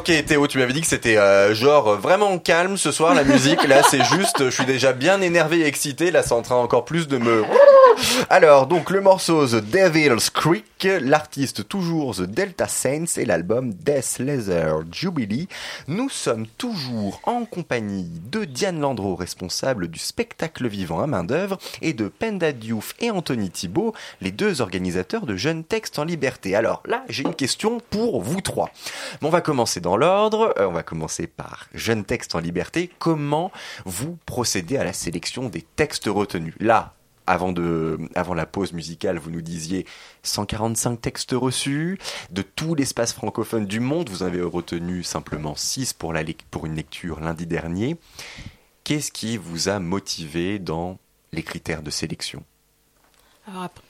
[0.08, 3.66] Ok Théo, tu m'avais dit que c'était euh, genre vraiment calme ce soir la musique.
[3.66, 6.12] Là c'est juste, je suis déjà bien énervé et excité.
[6.12, 7.42] Là c'est en train encore plus de me.
[8.30, 14.18] Alors donc le morceau The Devil's Creek, l'artiste toujours The Delta Saints et l'album Death
[14.18, 15.48] Leather Jubilee.
[15.88, 21.58] Nous sommes toujours en compagnie de Diane Landreau, responsable du spectacle vivant à main d'œuvre,
[21.80, 26.54] et de Penda Diouf et Anthony Thibault, les deux organisateurs de Jeunes Textes en Liberté.
[26.54, 28.70] Alors là, j'ai une question pour vous trois.
[29.22, 30.54] on va commencer dans l'ordre.
[30.58, 32.90] Euh, on va commencer par Jeunes Textes en Liberté.
[32.98, 33.50] Comment
[33.84, 36.54] vous procédez à la sélection des textes retenus?
[36.60, 36.94] Là,
[37.26, 39.86] avant, de, la pause musicale, vous nous disiez
[40.22, 41.98] 145 textes reçus.
[42.30, 46.74] De tout l'espace francophone du monde, vous avez retenu simplement 6 pour, la, pour une
[46.74, 47.96] lecture lundi dernier.
[48.84, 50.98] Qu'est-ce qui vous a motivé dans
[51.32, 52.44] les critères de sélection?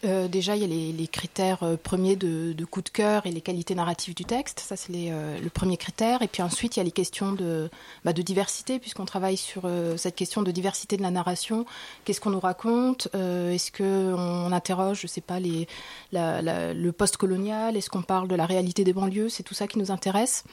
[0.04, 3.40] Euh, déjà, il y a les, critères euh, premiers de, coup de cœur et les
[3.40, 4.60] qualités narratives du texte.
[4.60, 6.22] Ça, c'est euh, le premier critère.
[6.22, 7.70] Et puis ensuite, il y a les questions de,
[8.04, 11.64] bah, diversité, puisqu'on travaille sur cette question de diversité de la narration.
[12.04, 13.08] Qu'est-ce qu'on nous raconte?
[13.14, 17.76] Est-ce qu'on interroge, je sais pas, le post-colonial?
[17.76, 19.28] Est-ce qu'on parle de la réalité des banlieues?
[19.28, 20.44] C'est tout ça qui nous intéresse.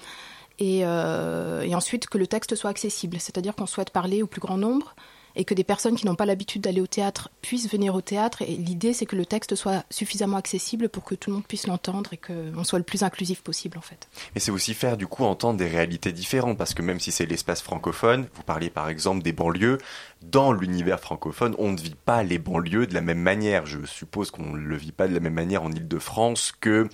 [0.60, 4.96] Et ensuite, que le texte soit accessible, c'est-à-dire qu'on souhaite parler au plus grand nombre
[5.36, 8.41] et que des personnes qui n'ont pas l'habitude d'aller au théâtre puissent venir au théâtre.
[8.41, 11.67] Et l'idée, c'est que le texte soit suffisamment accessible pour que tout le monde puisse
[11.67, 14.08] l'entendre et qu'on soit le plus inclusif possible, en fait.
[14.36, 17.26] Mais c'est aussi faire, du coup, entendre des réalités différentes, parce que même si c'est
[17.26, 19.78] l'espace francophone, vous parliez par exemple des banlieues,
[20.22, 23.65] dans l'univers francophone, on ne vit pas les banlieues de la même manière.
[23.65, 26.88] Je suppose qu'on ne le vit pas de la même manière en Ile-de-France que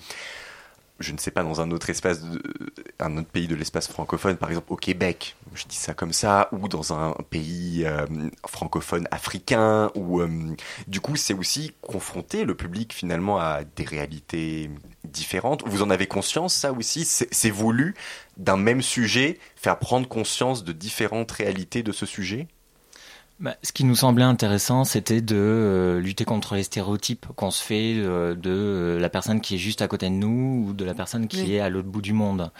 [0.99, 2.21] je ne sais pas, dans un autre espace,
[2.99, 6.49] un autre pays de l'espace francophone, par exemple au Québec, je dis ça comme ça,
[6.51, 8.05] ou dans un pays euh,
[8.45, 10.29] francophone africain, ou euh,
[10.87, 14.69] du coup c'est aussi confronter le public finalement à des réalités
[15.03, 15.63] différentes.
[15.65, 17.95] Vous en avez conscience, ça aussi, c'est voulu
[18.37, 22.47] d'un même sujet, faire prendre conscience de différentes réalités de ce sujet?
[23.39, 27.63] Bah, ce qui nous semblait intéressant, c'était de euh, lutter contre les stéréotypes qu'on se
[27.63, 30.83] fait euh, de euh, la personne qui est juste à côté de nous ou de
[30.83, 32.51] la personne qui est à l'autre bout du monde.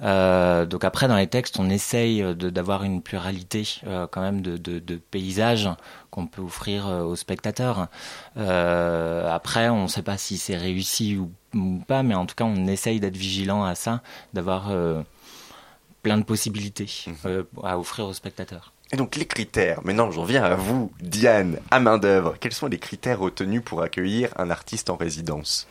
[0.00, 3.80] donc après, dans les textes, on essaye d'avoir une pluralité
[4.12, 5.68] quand même de, de, de paysages
[6.10, 7.88] qu'on peut offrir aux spectateurs.
[8.36, 12.44] après, on ne sait pas si c'est réussi ou, ou, pas, mais en tout cas,
[12.44, 14.02] on essaye d'être vigilant à ça,
[14.34, 14.70] d'avoir
[16.02, 17.64] plein de possibilités mmh.
[17.64, 18.72] à offrir aux spectateurs.
[18.90, 22.36] Et donc les critères, maintenant j'en viens à vous, Diane, à main d'œuvre.
[22.40, 25.68] Quels sont les critères retenus pour accueillir un artiste en résidence?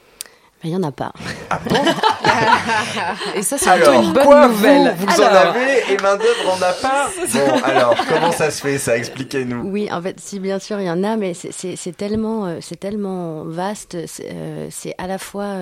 [0.64, 1.12] Il n'y en a pas.
[1.50, 1.76] Ah bon
[3.36, 4.96] Et ça, c'est plutôt une bonne nouvelle.
[4.98, 8.62] Vous, vous en avez et main d'œuvre en a pas Bon, alors, comment ça se
[8.62, 9.70] fait ça Expliquez-nous.
[9.70, 12.80] Oui, en fait, si bien sûr il y en a, mais c'est tellement, euh, c'est
[12.80, 13.98] tellement vaste.
[14.08, 15.56] C'est euh, à la fois,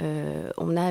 [0.00, 0.90] euh, on a,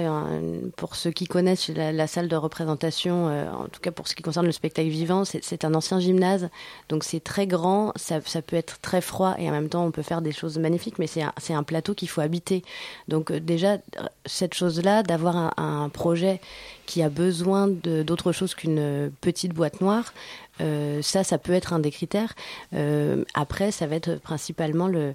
[0.75, 4.45] pour ceux qui connaissent la, salle de représentation, en tout cas pour ce qui concerne
[4.45, 6.49] le spectacle vivant, c'est un ancien gymnase,
[6.89, 9.91] donc c'est très grand, ça, ça, peut être très froid et en même temps on
[9.91, 12.63] peut faire des choses magnifiques, mais c'est un, un, plateau qu'il faut habiter.
[13.07, 13.77] Donc déjà,
[14.25, 16.41] cette chose-là, d'avoir un, projet
[16.85, 20.13] qui a besoin d'autre chose qu'une petite boîte noire,
[20.61, 22.33] euh, ça, ça peut être un des critères.
[22.73, 25.13] Euh, après, ça va être principalement le,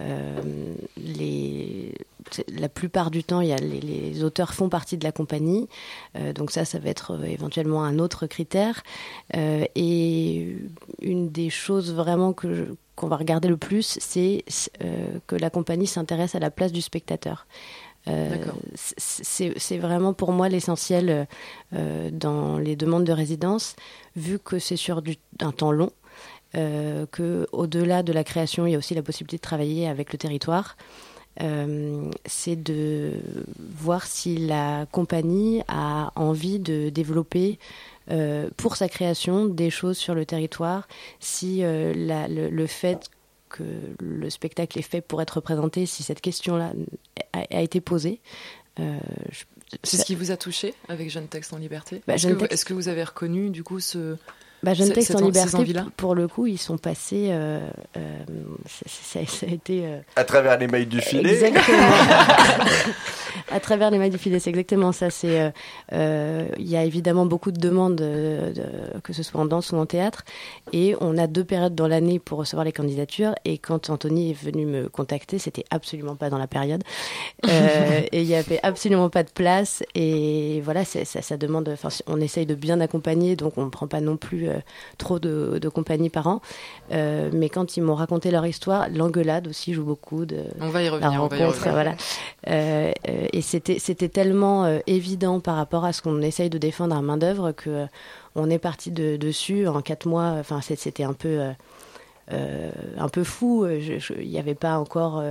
[0.00, 1.94] euh, les,
[2.48, 5.68] la plupart du temps, a les, auteurs font partie de la compagnie,
[6.34, 8.82] donc ça, ça va être éventuellement un autre critère.
[9.34, 10.56] et
[11.00, 14.44] une des choses vraiment que qu'on va regarder le plus, c'est
[15.26, 17.46] que la compagnie s'intéresse à la place du spectateur.
[18.08, 18.36] Euh,
[18.74, 21.28] c'est vraiment pour moi l'essentiel
[21.72, 23.76] euh, dans les demandes de résidence,
[24.16, 25.90] vu que c'est sur du, un temps long,
[26.56, 30.12] euh, que au-delà de la création, il y a aussi la possibilité de travailler avec
[30.12, 30.76] le territoire.
[31.40, 33.12] Euh, c'est de
[33.58, 37.58] voir si la compagnie a envie de développer
[38.56, 40.88] pour sa création des choses sur le territoire,
[41.20, 43.10] si la, le, le, fait
[43.52, 43.62] que
[44.00, 46.72] le spectacle est fait pour être représenté, si cette question-là
[47.32, 48.20] a, été posée.
[48.80, 48.98] Euh,
[49.84, 52.02] c'est ce qui vous a touché avec Jeune Texte en Liberté?
[52.06, 54.16] Bah, Est-ce que, vous avez reconnu du coup ce,
[54.62, 57.28] bah, Jeune Texte en Liberté, pour le coup, ils sont passés.
[57.30, 57.58] Euh,
[57.96, 58.18] euh,
[58.86, 59.84] ça, a été.
[60.14, 61.78] à travers les mailles du filet Exactement.
[63.50, 65.10] à travers les mailles du filet, c'est exactement ça.
[65.10, 65.52] C'est.
[65.92, 68.00] Il y a évidemment beaucoup de demandes,
[69.02, 70.24] que ce soit en danse ou en théâtre.
[70.72, 73.34] Et on a deux périodes dans l'année pour recevoir les candidatures.
[73.44, 76.84] Et quand Anthony est venu me contacter, c'était absolument pas dans la période.
[77.48, 79.82] et il y avait absolument pas de place.
[79.96, 81.74] Et voilà, ça, ça demande.
[82.06, 84.51] On essaye de bien accompagner, donc on ne prend pas non plus euh,
[84.98, 86.40] trop de, compagnie par an.
[86.92, 90.24] Euh, mais quand ils m'ont raconté leur histoire, l'engueulade aussi joue beaucoup.
[90.26, 91.10] De, on va y revenir.
[91.10, 91.94] La rencontre, voilà.
[92.48, 96.96] Euh, et c'était c'était tellement euh, évident par rapport à ce qu'on essaye de défendre
[96.96, 97.86] à main d'œuvre que euh,
[98.34, 100.34] on est parti de, dessus en quatre mois.
[100.38, 101.40] Enfin, c'était un peu
[102.30, 103.66] un peu fou.
[103.66, 105.22] Il n'y avait pas encore,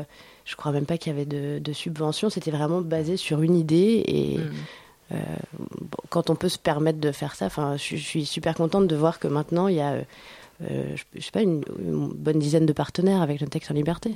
[0.45, 2.29] je crois même pas qu'il y avait de, de subventions.
[2.29, 4.51] C'était vraiment basé sur une idée et mm.
[6.09, 9.19] Quand on peut se permettre de faire ça, enfin, je, suis super contente de voir
[9.19, 9.95] que maintenant il y a
[10.61, 11.63] je, sais pas, une,
[12.15, 14.15] bonne dizaine de partenaires avec le texte en liberté.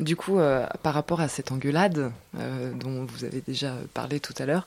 [0.00, 4.34] Du coup, euh, par rapport à cette engueulade euh, dont vous avez déjà parlé tout
[4.38, 4.66] à l'heure,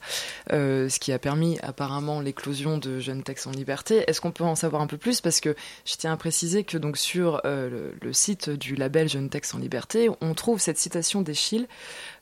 [0.51, 4.43] euh, ce qui a permis apparemment l'éclosion de Jeunes Textes en Liberté, est-ce qu'on peut
[4.43, 5.21] en savoir un peu plus?
[5.21, 9.55] Parce que je tiens à préciser que donc sur le, site du label Jeunes Textes
[9.55, 11.67] en Liberté, on trouve cette citation d'Echille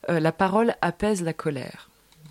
[0.08, 1.89] La parole apaise la colère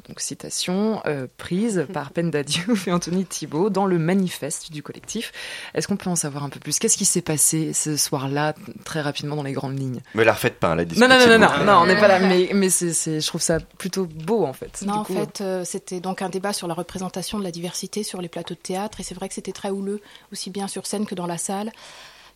[0.10, 5.32] donc citation euh, prise par Penda Diouf et Anthony Thibault dans le manifeste du collectif.
[5.74, 6.80] Est-ce qu'on peut en savoir un peu plus?
[6.80, 10.02] Qu'est-ce qui s'est passé ce soir-là, très rapidement dans les grandes lignes?
[10.16, 12.50] Mais la refaites pas, la Non, non, non, non, non, on n'est pas là, mais,
[12.54, 14.82] mais c'est, je trouve ça plutôt beau en fait.
[14.86, 18.22] Non, en fait, euh, c'était donc un débat sur la représentation de la diversité sur
[18.22, 20.02] les plateaux de théâtre, et c'est vrai que c'était très houleux,
[20.34, 21.72] aussi bien sur scène que dans la salle.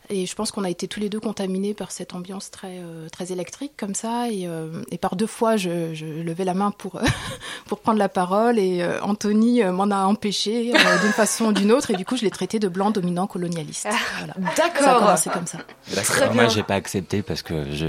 [0.09, 3.07] Et je pense qu'on a été tous les deux contaminés par cette ambiance très, euh,
[3.09, 4.29] très électrique comme ça.
[4.29, 6.99] Et, euh, et par deux fois, je, je, levais la main pour,
[7.67, 8.59] pour prendre la parole.
[8.59, 11.91] Et euh, Anthony m'en a empêché d'une façon ou d'une autre.
[11.91, 13.87] Et du coup, je l'ai traité de blanc dominant colonialiste.
[13.89, 14.33] Ah, voilà.
[14.57, 15.17] D'accord.
[15.17, 15.59] C'est comme ça.
[16.03, 17.87] Très moi, j'ai pas accepté parce que je,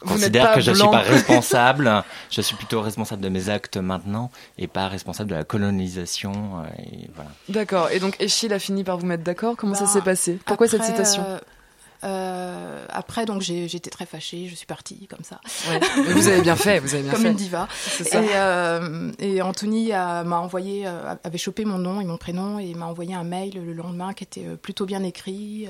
[0.00, 2.04] considère que je suis pas responsable.
[2.30, 6.32] je suis plutôt responsable de mes actes maintenant et pas responsable de la colonisation.
[7.14, 7.30] Voilà.
[7.50, 7.90] D'accord.
[7.90, 9.56] Et donc, Echille a fini par vous mettre d'accord.
[9.56, 10.38] Comment ça bah, s'est passé?
[10.46, 11.24] Pourquoi cette citation?
[12.02, 15.40] Euh, après, donc j'étais très fâchée, je suis partie comme ça.
[16.14, 17.30] vous avez bien fait, vous avez bien comme fait.
[17.30, 17.68] une diva.
[18.00, 22.72] Et, euh, et, Anthony m'a envoyé, euh, avait chopé mon nom et mon prénom et
[22.74, 25.68] m'a envoyé un mail le lendemain qui était plutôt bien écrit,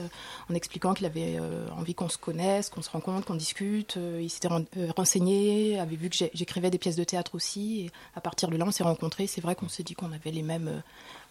[0.49, 1.39] en expliquant qu'il avait
[1.77, 3.99] envie qu'on se connaisse, qu'on se rencontre, qu'on discute.
[4.21, 4.49] il s'était
[4.97, 7.81] renseigné, avait vu que j'écrivais des pièces de théâtre aussi.
[7.81, 9.27] Et à partir de là, on s'est rencontrés.
[9.27, 10.83] C'est vrai qu'on s'est dit qu'on avait les mêmes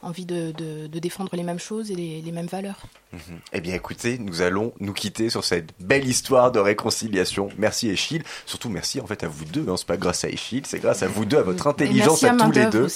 [0.02, 2.84] envie de, de, de, défendre les mêmes choses et les, les mêmes valeurs.
[3.12, 3.40] Mhm.
[3.54, 7.50] Eh bien écoutez, nous allons nous quitter sur cette belle histoire de réconciliation.
[7.58, 9.76] Merci Échille, surtout merci en fait à vous deux, hein.
[9.78, 12.52] c'est pas grâce à Échille, c'est grâce à vous deux, à votre intelligence à, tous
[12.52, 12.88] les deux.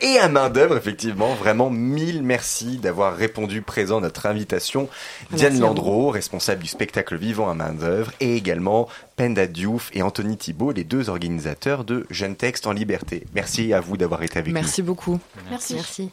[0.00, 4.88] Et à main d'œuvre effectivement, vraiment mille merci d'avoir répondu présent à notre invitation.
[5.32, 10.36] Diane Landreau, responsable du spectacle vivant à main d'œuvre, et également Penda Diouf et Anthony
[10.36, 13.24] Thibault, les deux organisateurs de Jeunes Textes en Liberté.
[13.34, 14.54] Merci à vous d'avoir été avec nous.
[14.54, 15.18] Merci beaucoup.
[15.50, 15.74] Merci.
[15.74, 16.10] merci.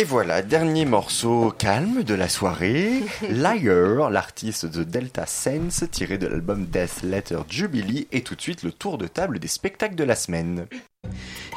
[0.00, 6.26] Et voilà, dernier morceau calme de la soirée, Liar, l'artiste de Delta Sense, tiré de
[6.26, 10.04] l'album Death Letter Jubilee, et tout de suite le tour de table des spectacles de
[10.04, 10.66] la semaine.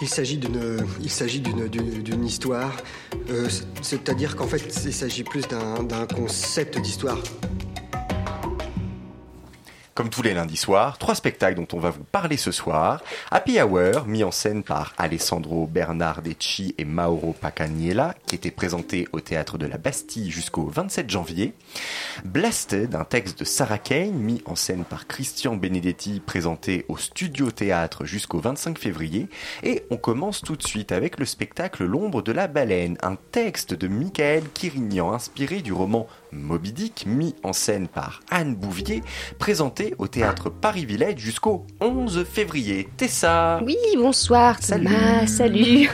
[0.01, 2.75] Il s'agit d'une, il s'agit d'une, d'une, histoire,
[3.29, 3.47] euh,
[3.81, 7.19] c'est-à-dire qu'en fait, il s'agit plus d'un, d'un concept d'histoire.
[9.95, 13.03] Comme tous les lundis soirs, trois spectacles dont on va vous parler ce soir.
[13.29, 19.19] Happy Hour, mis en scène par Alessandro Bernardeschi et Mauro Pacaniela, qui était présenté au
[19.19, 21.53] théâtre de la Bastille jusqu'au 27 janvier.
[22.25, 27.51] Blasted, un texte de Sarah Kane, mis en scène par Christian Benedetti, présenté au Studio
[27.51, 29.27] Théâtre jusqu'au 25 février.
[29.61, 33.75] Et on commence tout de suite avec le spectacle L'ombre de la baleine, un texte
[33.75, 39.01] de Michael Quirignan inspiré du roman Moby Dick, mis en scène par Anne Bouvier,
[39.39, 42.89] présenté au théâtre Paris Villette jusqu'au 11 février.
[42.97, 45.89] Tessa Oui, bonsoir Thomas, salut,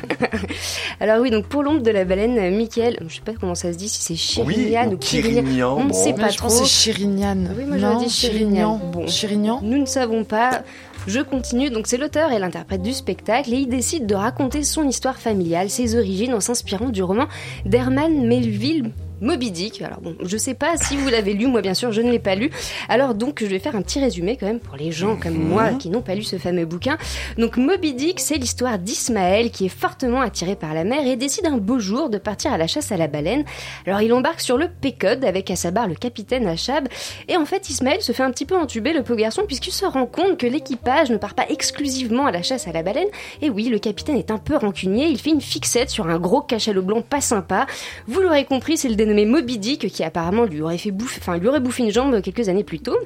[0.99, 3.77] Alors oui, donc pour l'ombre de la baleine, Michael, je sais pas comment ça se
[3.77, 6.49] dit, si c'est Chirignan ou, Kirignan, on ne sait pas trop.
[6.49, 7.45] c'est Chirignan.
[7.57, 8.79] Oui, moi j'aurais dit Chirignan.
[8.91, 9.59] Bon, Chirignan.
[9.61, 10.63] Nous ne savons pas.
[11.07, 14.87] Je continue, donc c'est l'auteur et l'interprète du spectacle et il décide de raconter son
[14.87, 17.27] histoire familiale, ses origines en s'inspirant du roman
[17.65, 18.91] d'Herman Melville
[19.22, 19.82] Moby Dick.
[19.82, 22.20] Alors bon, je sais pas si vous l'avez lu, moi bien sûr je ne l'ai
[22.20, 22.49] pas lu.
[22.88, 25.47] Alors donc je vais faire un petit résumé quand même pour les gens comme mhm.
[25.47, 26.97] moi qui n'ont pas lu ce fameux bouquin.
[27.38, 31.45] Donc Moby Dick, c'est l'histoire d'Ismaël qui est fortement attiré par la mer et décide
[31.45, 33.43] un beau jour de partir à la chasse à la baleine.
[33.86, 36.88] Alors il embarque sur le Pécode avec à sa barre le capitaine Achab
[37.28, 39.86] et en fait Ismaël se fait un petit peu entuber le pauvre garçon puisqu'il se
[39.86, 43.07] rend compte que l'équipage ne part pas exclusivement à la chasse à la baleine.
[43.41, 46.41] Et oui, le capitaine est un peu rancunier, il fait une fixette sur un gros
[46.41, 47.65] cachalot blanc pas sympa.
[48.07, 51.38] Vous l'aurez compris, c'est le nommé Moby Dick qui apparemment lui aurait fait bouffer, enfin
[51.38, 52.97] lui aurait bouffé une jambe quelques années plus tôt.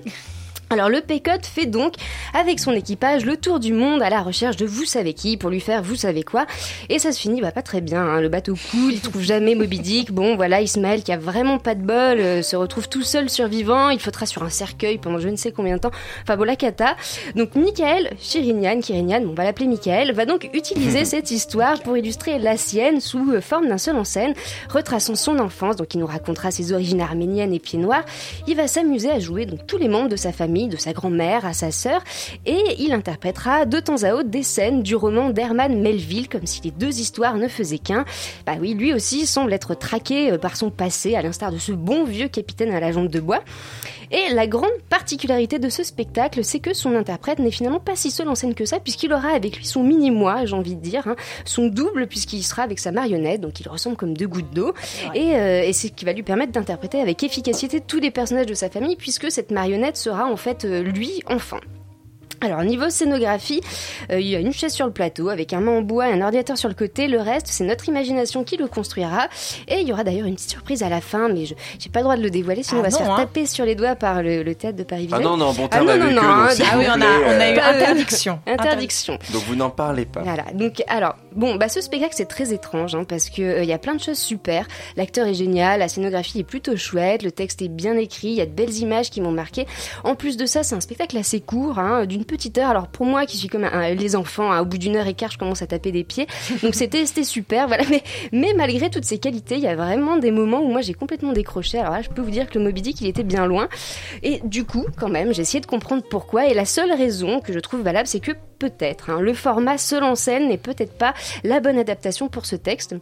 [0.74, 1.94] Alors le Pécote fait donc
[2.34, 5.52] avec son équipage le tour du monde à la recherche de vous savez qui pour
[5.52, 6.48] lui faire vous savez quoi.
[6.90, 8.22] Et ça se finit bah, pas très bien hein.
[8.22, 10.12] le bateau coule il trouve jamais Moby Dick.
[10.12, 13.92] Bon voilà Ismaël qui a vraiment pas de bol euh, se retrouve tout seul survivant.
[13.92, 15.92] Il faudra sur un cercueil pendant je ne sais combien de temps.
[16.24, 16.96] Enfin bon la cata.
[17.36, 18.80] Donc Michael Chirignan
[19.30, 23.42] on va l'appeler Michael va donc utiliser cette histoire pour illustrer la sienne sous euh,
[23.42, 24.34] forme d'un seul en scène
[24.70, 25.76] retraçant son enfance.
[25.76, 28.06] Donc il nous racontera ses origines arméniennes et pieds noirs.
[28.48, 31.46] Il va s'amuser à jouer donc tous les membres de sa famille de sa grand-mère
[31.46, 32.04] à sa sœur,
[32.46, 36.62] et il interprétera de temps à autre des scènes du roman d'Herman Melville, comme si
[36.64, 38.06] les deux histoires ne faisaient qu'un.
[38.46, 41.72] Bah oui, lui aussi semble être traqué euh, par son passé, à l'instar de ce
[41.72, 43.42] bon vieux capitaine à la jambe de bois.
[44.14, 48.12] Et la grande particularité de ce spectacle, c'est que son interprète n'est finalement pas si
[48.12, 51.08] seul en scène que ça, puisqu'il aura avec lui son mini-moi, j'ai envie de dire,
[51.08, 54.74] hein, son double, puisqu'il sera avec sa marionnette, donc il ressemble comme deux gouttes d'eau.
[55.16, 58.46] Et, euh, et c'est ce qui va lui permettre d'interpréter avec efficacité tous les personnages
[58.46, 61.60] de sa famille, puisque cette marionnette sera en fait euh, lui enfant.
[62.44, 63.62] Alors niveau scénographie,
[64.12, 66.14] euh, il y a une chaise sur le plateau avec un mât en bois et
[66.14, 67.08] un ordinateur sur le côté.
[67.08, 69.28] Le reste, c'est notre imagination qui le construira.
[69.68, 72.00] Et il y aura d'ailleurs une petite surprise à la fin, mais je j'ai pas
[72.00, 73.18] le droit de le dévoiler, sinon on va se faire hein.
[73.18, 75.98] taper sur les doigts par le, théâtre de Paris Ah non non, bon ah non,
[75.98, 78.40] non, non, hein, ah oui, on a, on a eu euh, interdiction.
[78.46, 79.18] interdiction.
[79.32, 80.22] Donc vous n'en parlez pas.
[80.22, 80.44] Voilà.
[80.54, 83.74] Donc alors bon, bah ce spectacle c'est très étrange hein, parce que euh, il y
[83.74, 84.68] a plein de choses super.
[84.98, 88.42] L'acteur est génial, la scénographie est plutôt chouette, le texte est bien écrit, il y
[88.42, 89.66] a de belles images qui m'ont marqué.
[90.04, 92.26] En plus de ça, c'est un spectacle assez court, hein, d'une
[92.58, 95.32] Alors pour moi qui suis comme les enfants, hein, au bout d'une heure et quart,
[95.32, 96.28] je commence à taper des pieds.
[96.62, 97.84] Donc c'était super, voilà.
[97.90, 100.94] Mais, mais malgré toutes ces qualités, il y a vraiment des moments où moi j'ai
[100.94, 101.80] complètement décroché.
[101.80, 103.68] Alors là, je peux vous dire que le Moby Dick, il était bien loin.
[104.22, 106.48] Et du coup, quand même, j'ai essayé de comprendre pourquoi.
[106.48, 110.04] Et la seule raison que je trouve valable, c'est que peut-être hein, le format seul
[110.04, 111.14] en scène n'est peut-être pas
[111.44, 112.96] la bonne adaptation pour ce texte.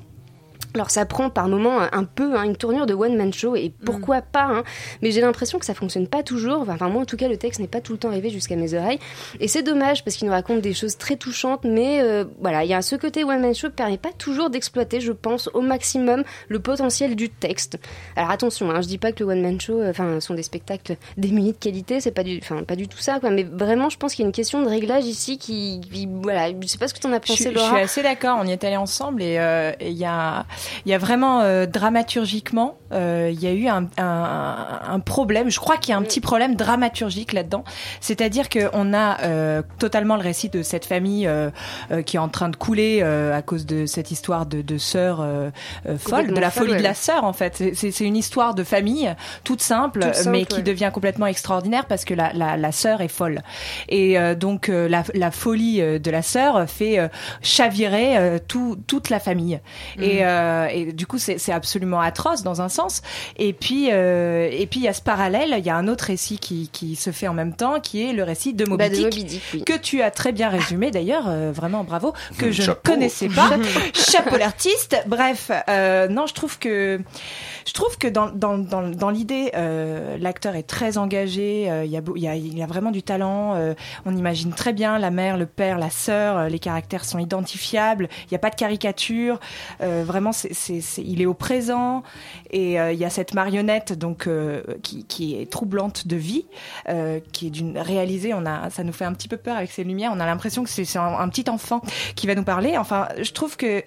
[0.74, 3.74] Alors ça prend par moments un peu hein, une tournure de one man show et
[3.84, 4.26] pourquoi mm.
[4.32, 4.64] pas hein,
[5.02, 6.66] mais j'ai l'impression que ça fonctionne pas toujours.
[6.70, 8.74] Enfin moi en tout cas le texte n'est pas tout le temps arrivé jusqu'à mes
[8.74, 9.00] oreilles.
[9.40, 12.70] Et c'est dommage parce qu'il nous raconte des choses très touchantes mais euh, voilà il
[12.70, 15.62] y a ce côté one man show qui permet pas toujours d'exploiter je pense au
[15.62, 17.78] maximum le potentiel du texte.
[18.16, 20.44] Alors attention hein, je dis pas que le one man show euh, enfin sont des
[20.44, 23.30] spectacles démunis de qualité c'est pas du enfin pas du tout ça quoi.
[23.30, 25.82] Mais vraiment je pense qu'il y a une question de réglage ici qui,
[26.22, 28.04] voilà je sais pas ce que tu en as pensé je, Laura je suis assez
[28.04, 28.38] d'accord.
[28.42, 30.46] On y est allé ensemble et euh, il y a
[30.86, 35.50] il y a vraiment euh, dramaturgiquement, euh, il y a eu un, un, un problème.
[35.50, 37.64] Je crois qu'il y a un petit problème dramaturgique là-dedans.
[38.00, 41.30] C'est-à-dire qu'on a euh, totalement le récit de cette famille
[42.06, 45.26] qui est en train de couler à cause de cette histoire de, de sœur
[45.98, 47.64] folle, de la folie de la sœur en fait.
[47.74, 52.34] C'est une histoire de famille toute simple, mais qui devient complètement extraordinaire parce que la,
[52.34, 53.42] la, la sœur est folle.
[53.90, 57.10] Et donc la, la, folie de la sœur fait
[57.42, 59.60] chavirer tout, toute la famille.
[60.00, 60.22] Et,
[60.52, 63.02] euh, et du coup, c'est c'est absolument atroce dans un sens.
[63.38, 65.56] Et puis, euh, et puis il y a ce parallèle.
[65.58, 68.14] Il y a un autre récit qui, qui se fait en même temps, qui est
[68.14, 69.64] le récit de Moby Bah, de Dick, Moby Dick, oui.
[69.64, 71.26] que tu as très bien résumé d'ailleurs.
[71.28, 72.14] euh, vraiment bravo.
[72.38, 72.92] Que je Chapeau.
[72.92, 73.50] ne connaissais pas.
[73.94, 74.98] Chapeau l'artiste.
[75.08, 77.00] Bref, euh, non, je trouve que
[77.66, 81.92] je trouve que dans, dans, dans, dans l'idée, euh, l'acteur est très engagé, euh, il
[81.92, 83.74] y, a, beau- il y, a, il y a vraiment du talent, euh,
[84.06, 88.10] on imagine très bien la mère, le père, la sœur, euh, les caractères sont identifiables,
[88.26, 89.40] il n'y a pas de caricature,
[89.82, 92.04] euh, vraiment c'est, il est au présent,
[92.50, 96.46] et euh, il y a cette marionnette donc euh, qui, qui est troublante de vie,
[96.90, 99.72] euh, qui est d'une réalisée, on a, ça nous fait un petit peu peur avec
[99.72, 101.82] ces lumières, on a l'impression que c'est, un, un petit enfant
[102.16, 103.84] qui va nous parler, enfin je trouve que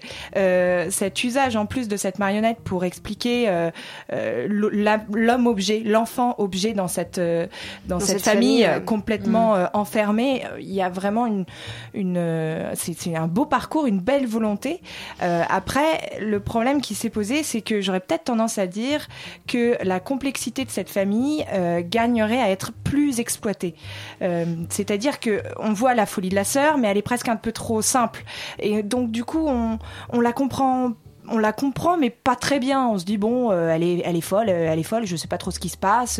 [0.89, 3.69] cet usage en plus de cette marionnette pour expliquer
[4.11, 7.49] l'homme objet, l'enfant objet dans cette dans,
[7.87, 11.45] Dans cette, cette famille, famille, complètement euh, enfermée, il y a vraiment une
[11.93, 14.81] une c'est c'est un beau parcours, une belle volonté.
[15.21, 19.07] Euh, après, le problème qui s'est posé, c'est que j'aurais peut-être tendance à dire
[19.47, 23.75] que la complexité de cette famille euh, gagnerait à être plus exploitée.
[24.21, 27.35] Euh, C'est-à-dire que on voit la folie de la sœur, mais elle est presque un
[27.35, 28.23] peu trop simple.
[28.59, 29.79] Et donc du coup, on,
[30.09, 30.93] on la comprend
[31.29, 34.15] on la comprend mais pas très bien on se dit bon euh, elle est elle
[34.15, 36.19] est folle euh, elle est folle je sais pas trop ce qui se passe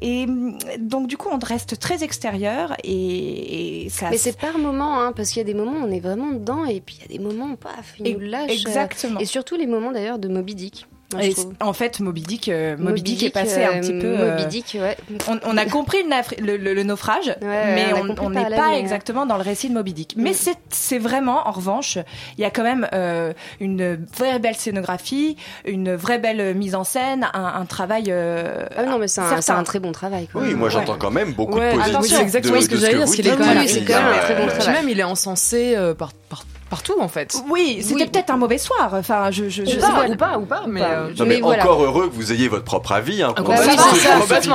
[0.00, 4.58] et hum, donc du coup on reste très extérieur et, et ça Mais c'est par
[4.58, 6.96] moment, hein, parce qu'il y a des moments où on est vraiment dedans, et puis
[6.98, 8.50] il y a des moments, paf, il nous lâche.
[8.50, 9.20] euh, exactement.
[9.20, 10.86] Et surtout les moments d'ailleurs de Moby Dick.
[11.14, 13.80] Moi, Et en fait, Moby Dick, euh, Moby, Moby Dick, Dick, est passé euh, un
[13.80, 14.06] petit peu.
[14.06, 14.96] euh, Moby Dick, ouais.
[15.28, 19.26] on, on a compris le, le- le- le naufrage, mais on n'est pas mais- exactement
[19.26, 20.14] dans le récit de Moby Dick.
[20.16, 20.34] Mais Mm.
[20.34, 21.98] c'est c'est vraiment, en revanche,
[22.38, 25.36] il y a quand même euh, une vraie belle scénographie,
[25.66, 28.04] une vraie belle mise en scène, un, un travail.
[28.08, 30.28] euh, Ah non, mais c'est un, un très bon travail.
[30.32, 30.42] Quoi.
[30.42, 31.94] Oui, moi j'entends quand même beaucoup Ouais, de positifs.
[31.96, 33.54] attention, c'est exactement de- ce que j'allais dire, vous parce qu'il est dites, quand même,
[33.54, 33.68] Marie.
[33.68, 34.74] c'est quand même un très bon Euh, travail.
[34.82, 37.36] Même il est encensé euh, par, par, partout en fait.
[37.50, 38.90] Oui, c'était peut-être un mauvais soir.
[38.94, 40.08] Enfin, je, je, je Ou sais pas, pas.
[40.08, 42.92] ou pas, ou pas, mais, euh, Non, mais, encore heureux que vous ayez votre propre
[42.92, 43.22] avis.
[43.22, 43.76] Hein, bah oui,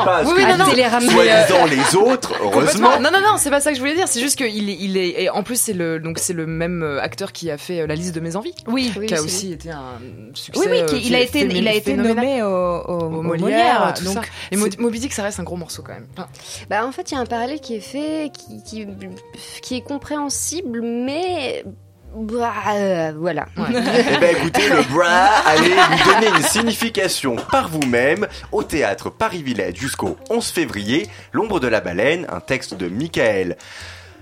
[0.03, 0.65] pas Oui, non, non.
[0.65, 2.99] Soi-disant les autres, heureusement.
[2.99, 4.07] Non, non, non, c'est pas ça que je voulais dire.
[4.07, 6.81] C'est juste qu'il est, il est, et en plus c'est le, donc c'est le même
[6.81, 8.55] euh, acteur qui a fait euh, la liste de mes envies.
[8.67, 9.99] Oui, qui Oui, a aussi été un
[10.33, 10.59] succès.
[10.59, 13.21] Oui, oui, euh, qui- il a été, il a été nommé au, au, au au
[13.21, 14.21] Molière, Molière, tout donc ça.
[14.51, 16.07] Et Moby Dick, ça reste un gros morceau quand même.
[16.69, 18.31] Bah, en fait, il y a un parallèle qui est fait,
[19.61, 21.63] qui est compréhensible, mais.
[22.15, 23.45] Bah, euh, voilà.
[23.57, 29.43] Eh ben écoutez, le bra, allez lui donner une signification par vous-même au théâtre Paris
[29.43, 31.07] Villette jusqu'au 11 février.
[31.31, 33.57] L'ombre de la baleine, un texte de Michael.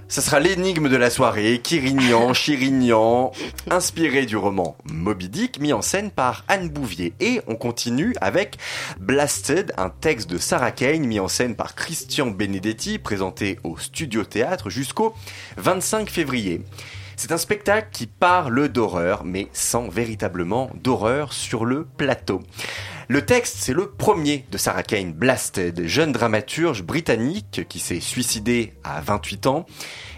[0.07, 3.31] Ça sera l'énigme de la soirée, Quirignan, Chirignan,
[3.71, 7.13] inspiré du roman Moby Dick, mis en scène par Anne Bouvier.
[7.19, 8.57] Et on continue avec
[8.99, 14.23] Blasted, un texte de Sarah Kane, mis en scène par Christian Benedetti, présenté au Studio
[14.23, 15.15] Théâtre jusqu'au
[15.57, 16.61] 25 février.
[17.18, 22.41] C'est un spectacle qui parle d'horreur, mais sans véritablement d'horreur sur le plateau.
[23.07, 28.74] Le texte, c'est le premier de Sarah Kane, Blasted, jeune dramaturge britannique qui s'est suicidé
[28.84, 29.66] à 28 ans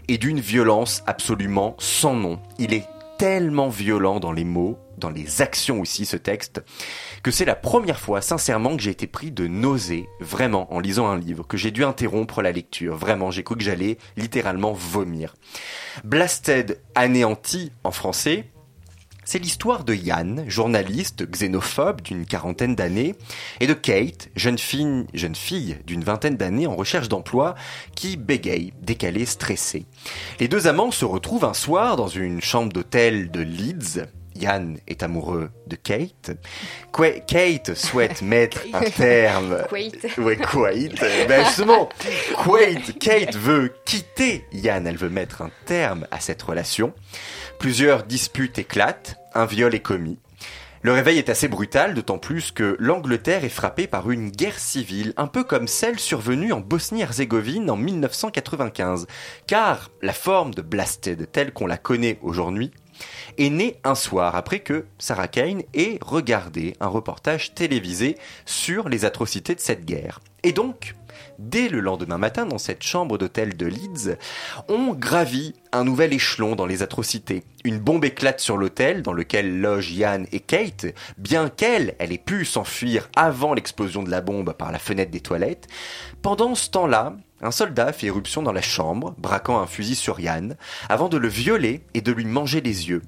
[0.07, 2.39] et d'une violence absolument sans nom.
[2.57, 2.87] Il est
[3.17, 6.61] tellement violent dans les mots, dans les actions aussi, ce texte,
[7.23, 11.07] que c'est la première fois, sincèrement, que j'ai été pris de nausées, vraiment, en lisant
[11.07, 12.95] un livre, que j'ai dû interrompre la lecture.
[12.95, 15.35] Vraiment, j'ai cru que j'allais littéralement vomir.
[16.03, 18.45] Blasted anéanti en français,
[19.27, 23.13] c'est l'histoire de Yann, journaliste xénophobe d'une quarantaine d'années,
[23.59, 27.55] et de Kate, jeune fille, jeune fille d'une vingtaine d'années en recherche d'emploi,
[27.93, 29.85] qui bégaye, décalée, stressée.
[30.39, 34.05] Les deux amants se retrouvent un soir dans une chambre d'hôtel de Leeds.
[34.37, 36.31] Yann est amoureux de Kate.
[37.27, 39.57] Kate souhaite mettre un terme.
[39.69, 40.17] Quate.
[40.17, 41.27] Ouais, Quate.
[41.27, 41.89] Ben justement,
[42.43, 44.87] Quate, Kate veut quitter Yann.
[44.87, 46.93] Elle veut mettre un terme à cette relation.
[47.59, 49.17] Plusieurs disputes éclatent.
[49.33, 50.19] Un viol est commis.
[50.83, 55.13] Le réveil est assez brutal, d'autant plus que l'Angleterre est frappée par une guerre civile,
[55.17, 59.07] un peu comme celle survenue en Bosnie-Herzégovine en 1995.
[59.47, 62.71] Car la forme de Blasted, telle qu'on la connaît aujourd'hui,
[63.37, 69.05] est née un soir après que Sarah Kane ait regardé un reportage télévisé sur les
[69.05, 70.19] atrocités de cette guerre.
[70.43, 70.95] Et donc,
[71.39, 74.17] dès le lendemain matin, dans cette chambre d'hôtel de Leeds,
[74.67, 77.43] on gravit un nouvel échelon dans les atrocités.
[77.63, 80.87] Une bombe éclate sur l'hôtel dans lequel logent Yann et Kate,
[81.17, 85.19] bien qu'elle, elle ait pu s'enfuir avant l'explosion de la bombe par la fenêtre des
[85.19, 85.67] toilettes.
[86.21, 90.57] Pendant ce temps-là, un soldat fait éruption dans la chambre, braquant un fusil sur Yann,
[90.89, 93.03] avant de le violer et de lui manger les yeux.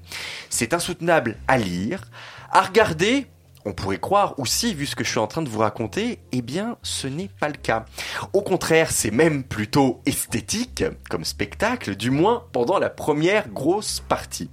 [0.50, 2.04] C'est insoutenable à lire,
[2.52, 3.26] à regarder.
[3.66, 6.40] On pourrait croire aussi, vu ce que je suis en train de vous raconter, eh
[6.42, 7.84] bien, ce n'est pas le cas.
[8.32, 14.50] Au contraire, c'est même plutôt esthétique comme spectacle, du moins pendant la première grosse partie.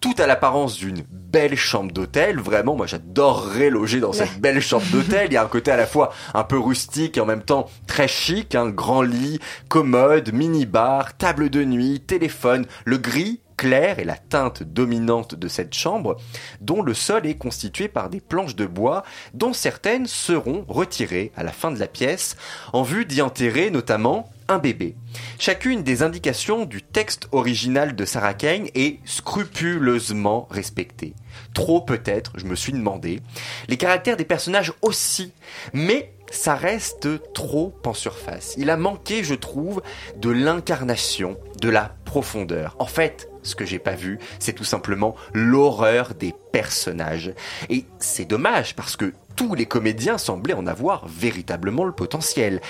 [0.00, 2.38] tout à l'apparence d'une belle chambre d'hôtel.
[2.38, 5.28] Vraiment, moi j'adorerais loger dans cette belle chambre d'hôtel.
[5.30, 7.68] Il y a un côté à la fois un peu rustique et en même temps
[7.86, 8.54] très chic.
[8.54, 14.62] Un grand lit, commode, mini-bar, table de nuit, téléphone, le gris clair et la teinte
[14.62, 16.16] dominante de cette chambre,
[16.62, 19.02] dont le sol est constitué par des planches de bois,
[19.34, 22.36] dont certaines seront retirées à la fin de la pièce,
[22.72, 24.96] en vue d'y enterrer notamment un bébé.
[25.38, 31.14] Chacune des indications du texte original de Sarah Kane est scrupuleusement respectée.
[31.52, 33.20] Trop peut-être, je me suis demandé.
[33.68, 35.32] Les caractères des personnages aussi.
[35.72, 38.54] Mais ça reste trop en surface.
[38.56, 39.82] Il a manqué, je trouve,
[40.16, 42.76] de l'incarnation, de la profondeur.
[42.78, 47.32] En fait, ce que j'ai pas vu, c'est tout simplement l'horreur des personnages.
[47.68, 52.60] Et c'est dommage parce que tous les comédiens semblaient en avoir véritablement le potentiel.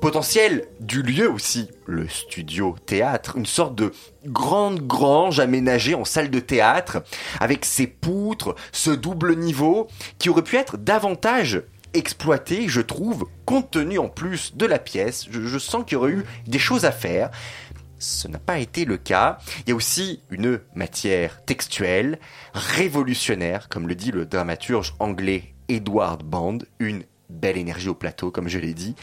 [0.00, 3.92] Potentiel du lieu aussi, le studio théâtre, une sorte de
[4.24, 7.02] grande grange aménagée en salle de théâtre,
[7.40, 9.86] avec ses poutres, ce double niveau,
[10.18, 11.62] qui aurait pu être davantage
[11.94, 15.26] exploité, je trouve, compte tenu en plus de la pièce.
[15.30, 17.30] Je, je sens qu'il y aurait eu des choses à faire.
[17.98, 19.38] Ce n'a pas été le cas.
[19.60, 22.18] Il y a aussi une matière textuelle,
[22.52, 28.48] révolutionnaire, comme le dit le dramaturge anglais Edward Band, une belle énergie au plateau, comme
[28.48, 28.94] je l'ai dit,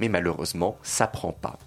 [0.00, 1.58] mais malheureusement, ça prend pas.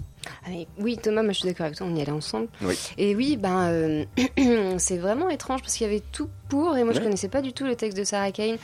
[0.45, 0.49] Ah,
[0.79, 2.47] oui, Thomas, moi je suis d'accord avec toi, on y allait ensemble.
[2.61, 2.75] Oui.
[2.97, 4.05] Et oui, ben, euh,
[4.77, 7.05] c'est vraiment étrange parce qu'il y avait tout pour, et moi je Ouais.
[7.05, 8.57] connaissais pas du tout le texte de Sarah Kane,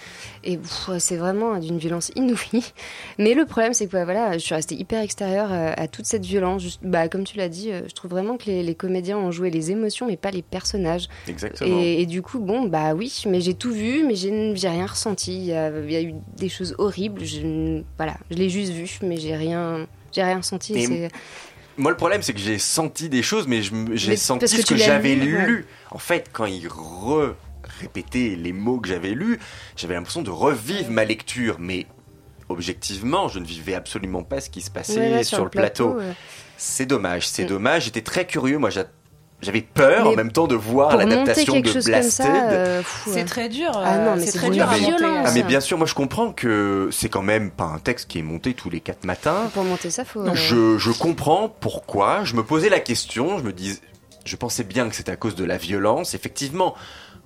[0.43, 0.59] et
[0.99, 2.63] c'est vraiment d'une violence inouïe.
[3.17, 6.05] Mais le problème, c'est que ouais, voilà, je suis restée hyper extérieure euh, à toute
[6.05, 6.61] cette violence.
[6.61, 9.31] Juste, bah, comme tu l'as dit, euh, je trouve vraiment que les, les comédiens ont
[9.31, 11.07] joué les émotions, mais pas les personnages.
[11.27, 11.79] Exactement.
[11.81, 15.35] Et, et du coup, bon, bah oui, mais j'ai tout vu, mais j'ai rien ressenti.
[15.35, 17.25] Il y, a, il y a eu des choses horribles.
[17.25, 20.73] Je, voilà, je l'ai juste vu, mais j'ai rien, j'ai rien ressenti.
[21.77, 23.61] Moi, le problème, c'est que j'ai senti des choses, mais
[23.93, 25.65] j'ai senti que ce que j'avais lu.
[25.91, 27.35] En fait, quand il re
[27.81, 29.39] répétait les mots que j'avais lus,
[29.75, 31.85] j'avais l'impression de revivre ma lecture, mais
[32.49, 35.93] objectivement, je ne vivais absolument pas ce qui se passait Ouais, là, sur, le plateau.
[35.97, 36.13] ouais.
[36.57, 37.47] C'est dommage, c'est Mm.
[37.47, 37.85] dommage.
[37.85, 38.57] J'étais très curieux.
[38.57, 38.69] Moi,
[39.41, 42.25] j'avais peur en même temps de voir l'adaptation de Blasted.
[42.27, 43.25] euh, C'est ouais.
[43.25, 43.71] très dur.
[43.75, 45.01] Ah non, euh, mais c'est très dur à violence.
[45.01, 45.21] monter.
[45.25, 48.19] Ah mais bien sûr, moi je comprends que c'est quand même pas un texte qui
[48.19, 49.49] est monté tous les quatre matins.
[49.53, 50.21] Pour monter ça, faut.
[50.21, 52.23] euh, Je, je comprends pourquoi.
[52.23, 53.37] Je me posais la question.
[53.39, 53.79] Je me dis,
[54.25, 56.13] je pensais bien que c'était à cause de la violence.
[56.13, 56.75] Effectivement.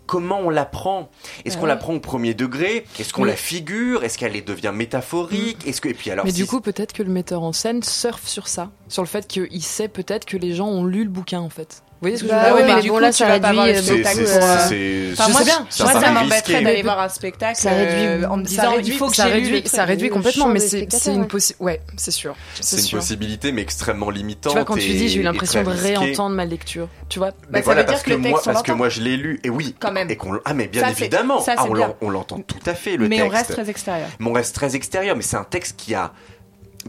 [0.08, 1.10] Comment on l'apprend?
[1.46, 2.86] Est-ce Ah qu'on l'apprend au premier degré?
[3.00, 4.04] Est-ce qu'on la figure?
[4.04, 5.66] Est-ce qu'elle devient métaphorique?
[5.68, 7.82] Est-ce que et puis alors Mais si- du coup, peut-être que le metteur en scène
[7.82, 11.10] surfe sur ça, sur le fait qu'il sait peut-être que les gens ont lu le
[11.10, 11.82] bouquin en fait.
[12.06, 13.26] Vous voyez ce que Bah je veux ouais, dire mais Bah, du coup, là, ça
[13.26, 15.94] réduit, voir le euh, c'est spectacle euh, Enfin, je moi, sais bien, moi, ça ça
[15.94, 18.98] paraît m'embêterait d'aller voir un spectacle Ça réduit- euh, en me ça disant réduit, il
[19.00, 21.28] faut que ça j'ai lu réduit, ça réduit le complètement, mais c'est une ouais.
[21.28, 21.64] possibilité.
[21.64, 22.36] Ouais, c'est sûr.
[22.62, 24.52] c'est une possibilité, mais extrêmement limitante.
[24.54, 26.88] Tu vois, quand tu dis, j'ai eu l'impression de réentendre ma lecture.
[27.10, 29.18] Tu vois Mais ça voilà, dire parce que moi, texte, parce que moi je l'ai
[29.18, 30.10] lu, et oui, Quand même.
[30.12, 31.66] et qu'on, ah mais bien Ça, évidemment, ça, ah,
[32.02, 33.38] on, l'entend tout à fait le Mais on texte.
[33.48, 34.08] reste très extérieur.
[34.20, 36.12] Mais on reste très extérieur, mais c'est un texte qui a.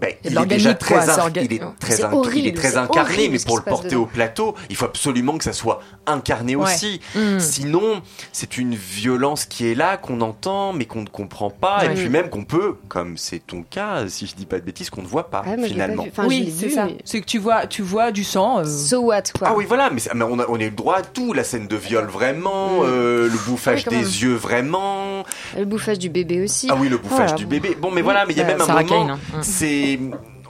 [0.00, 2.46] ben, Il est déjà quoi, très, c'est orga- il est très, C'est inc- horrible, il
[2.48, 4.02] est très c'est incarné, mais pour le porter dedans.
[4.02, 6.64] au plateau, il faut absolument que ça soit incarné Ouais.
[6.64, 7.00] aussi.
[7.14, 7.38] Mm.
[7.40, 11.94] Sinon, c'est une violence qui est là, qu'on entend, mais qu'on ne comprend pas, et
[11.94, 15.02] puis même qu'on peut, comme c'est ton cas, si je dis pas de bêtises, qu'on
[15.02, 16.04] ne voit pas Ah, pas finalement.
[16.08, 16.84] Enfin, oui, c'est ça.
[16.86, 18.58] mais- C'est que tu vois, tu vois du sang.
[18.60, 19.48] euh, So what, quoi.
[19.50, 21.66] Ah oui, voilà, mais, on, a, on a eu le droit à tout, la scène
[21.68, 22.84] de viol vraiment, Mm.
[22.84, 24.04] euh, le bouffage Ah des même.
[24.04, 25.24] yeux vraiment.
[25.56, 26.68] Le bouffage du bébé aussi.
[26.70, 27.32] Ah oui, le bouffage Voilà.
[27.32, 27.76] du bébé.
[27.80, 29.18] Bon, mais voilà, mais il y a même un moment, hein.
[29.38, 29.42] Mm.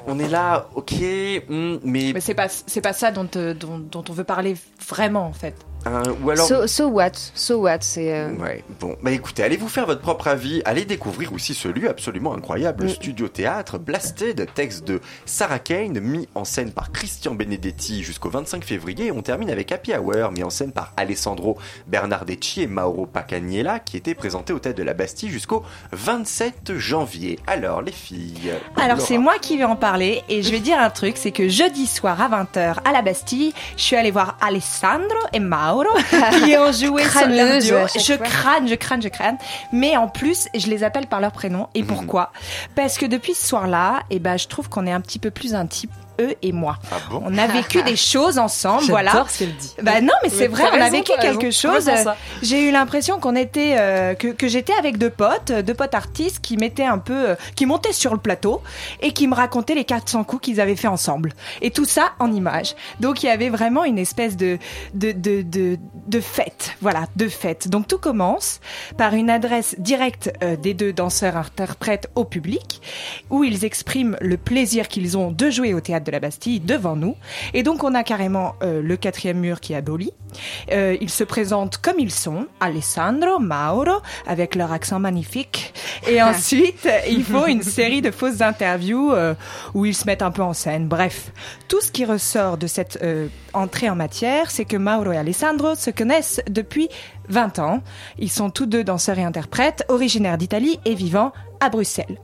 [0.06, 0.92] On est là, ok,
[1.48, 3.54] hmm, mais, Mais c'est pas, c'est pas ça dont, euh,
[3.94, 4.56] on veut parler
[4.88, 5.54] vraiment en fait.
[5.86, 6.46] Euh, ou alors.
[6.46, 7.12] So, so what?
[7.34, 8.12] So what C'est.
[8.12, 11.68] euh, Ouais, bon, bah écoutez, allez vous faire votre propre avis, allez découvrir aussi ce
[11.68, 12.94] lieu absolument incroyable, le Mm.
[12.94, 18.64] studio théâtre Blasted, texte de Sarah Kane, mis en scène par Christian Benedetti jusqu'au 25
[18.64, 23.78] février, on termine avec Happy Hour, mis en scène par Alessandro Bernardeschi et Mauro Pacagnella,
[23.78, 25.62] qui était présenté au Théâtre de la Bastille jusqu'au
[25.92, 27.38] 27 janvier.
[27.46, 28.52] Alors, les filles.
[28.76, 31.48] Alors c'est moi qui vais en parler et je vais dire un truc, c'est que
[31.48, 35.75] jeudi soir à 20h à la Bastille, je suis allée voir Alessandro et Mauro
[36.44, 37.76] qui ont joué sur leur duo.
[37.94, 38.26] Je fois.
[38.26, 39.36] crâne, je crâne, je crâne.
[39.72, 41.68] Mais en plus, je les appelle par leur prénom.
[41.74, 42.32] Et pourquoi?
[42.74, 45.54] Parce que depuis ce soir-là, eh ben, je trouve qu'on est un petit peu plus
[45.54, 45.90] intime
[46.20, 46.78] eux et moi.
[46.90, 49.12] Ah bon On a vécu des choses ensemble, voilà.
[49.12, 49.74] J'adore ce qu'elle dit.
[49.82, 51.38] Bah non, mais c'est vrai, on a vécu raison.
[51.38, 51.90] quelque chose.
[52.42, 56.40] J'ai eu l'impression qu'on était, euh, que, que j'étais avec deux potes, deux potes artistes
[56.40, 58.62] qui mettaient un peu, euh, qui montaient sur le plateau
[59.00, 61.32] et qui me racontaient les 400 coups qu'ils avaient fait ensemble.
[61.62, 62.74] Et tout ça en images.
[63.00, 64.58] Donc il y avait vraiment une espèce de,
[64.94, 66.76] de, de, de, de fête.
[66.80, 67.68] Voilà, de fête.
[67.68, 68.60] Donc tout commence
[68.96, 72.80] par une adresse directe euh, des deux danseurs interprètes au public
[73.30, 76.96] où ils expriment le plaisir qu'ils ont de jouer au théâtre de la Bastille devant
[76.96, 77.16] nous.
[77.52, 80.12] Et donc on a carrément euh, le quatrième mur qui est aboli.
[80.72, 85.74] Euh, ils se présentent comme ils sont, Alessandro, Mauro, avec leur accent magnifique.
[86.08, 89.34] Et ensuite, il faut une série de fausses interviews euh,
[89.74, 90.86] où ils se mettent un peu en scène.
[90.86, 91.32] Bref,
[91.68, 93.04] tout ce qui ressort de cette
[93.52, 96.88] entrée en matière, c'est que Mauro et Alessandro se connaissent depuis
[97.28, 97.82] 20 ans.
[98.18, 102.18] Ils sont tous deux danseurs et interprètes, originaires d'Italie et vivant à Bruxelles.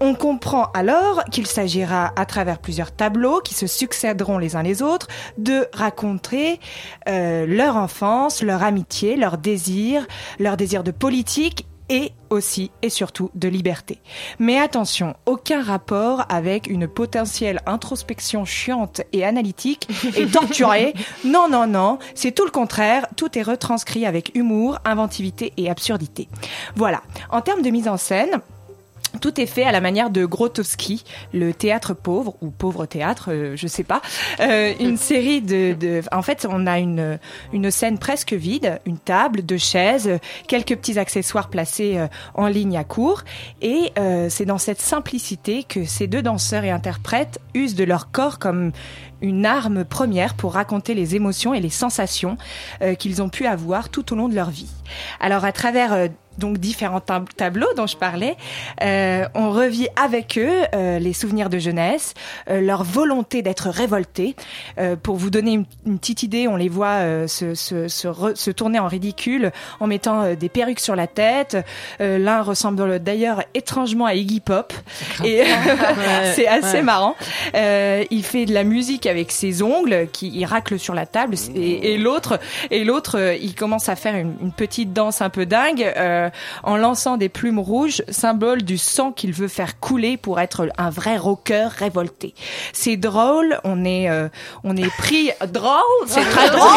[0.00, 4.82] On comprend alors qu'il s'agira, à travers plusieurs tableaux qui se succéderont les uns les
[4.82, 6.60] autres, de raconter
[7.08, 10.06] euh, leur enfance, leur amitié, leur désir,
[10.38, 13.98] leur désir de politique et aussi et surtout de liberté.
[14.38, 20.94] Mais attention, aucun rapport avec une potentielle introspection chiante et analytique et torturée.
[21.24, 23.06] Non, non, non, c'est tout le contraire.
[23.16, 26.28] Tout est retranscrit avec humour, inventivité et absurdité.
[26.74, 27.02] Voilà.
[27.30, 28.40] En termes de mise en scène,
[29.16, 33.56] tout est fait à la manière de Grotowski, le théâtre pauvre ou pauvre théâtre, euh,
[33.56, 34.02] je sais pas.
[34.40, 37.18] Euh, une série de, de, en fait, on a une
[37.52, 42.76] une scène presque vide, une table, deux chaises, quelques petits accessoires placés euh, en ligne
[42.76, 43.22] à court,
[43.62, 48.10] et euh, c'est dans cette simplicité que ces deux danseurs et interprètes usent de leur
[48.10, 48.72] corps comme
[49.22, 52.36] une arme première pour raconter les émotions et les sensations
[52.82, 54.70] euh, qu'ils ont pu avoir tout au long de leur vie.
[55.20, 56.08] Alors à travers euh,
[56.38, 58.36] donc différents tab- tableaux dont je parlais,
[58.82, 62.12] euh, on revit avec eux euh, les souvenirs de jeunesse,
[62.50, 64.36] euh, leur volonté d'être révoltés.
[65.02, 68.50] Pour vous donner une, une petite idée, on les voit se, se, se, re- se
[68.50, 69.50] tourner en ridicule
[69.80, 71.56] en mettant des perruques sur la tête.
[71.98, 74.74] L'un ressemble d'ailleurs étrangement à Iggy Pop
[75.24, 75.42] et
[76.34, 76.82] c'est assez ouais.
[76.82, 77.14] marrant.
[77.54, 81.94] Il fait de la musique avec ses ongles qui il racle sur la table et,
[81.94, 82.38] et l'autre
[82.70, 86.30] et l'autre euh, il commence à faire une, une petite danse un peu dingue euh,
[86.62, 90.90] en lançant des plumes rouges, symbole du sang qu'il veut faire couler pour être un
[90.90, 92.34] vrai rocker révolté.
[92.72, 94.28] C'est drôle, on est euh,
[94.64, 95.72] on est pris drôle,
[96.06, 96.70] c'est très drôle,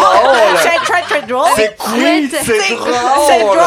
[0.61, 1.47] c'est très très drôle.
[1.55, 2.93] C'est cool, c'est drôle.
[3.27, 3.59] C'est drôle.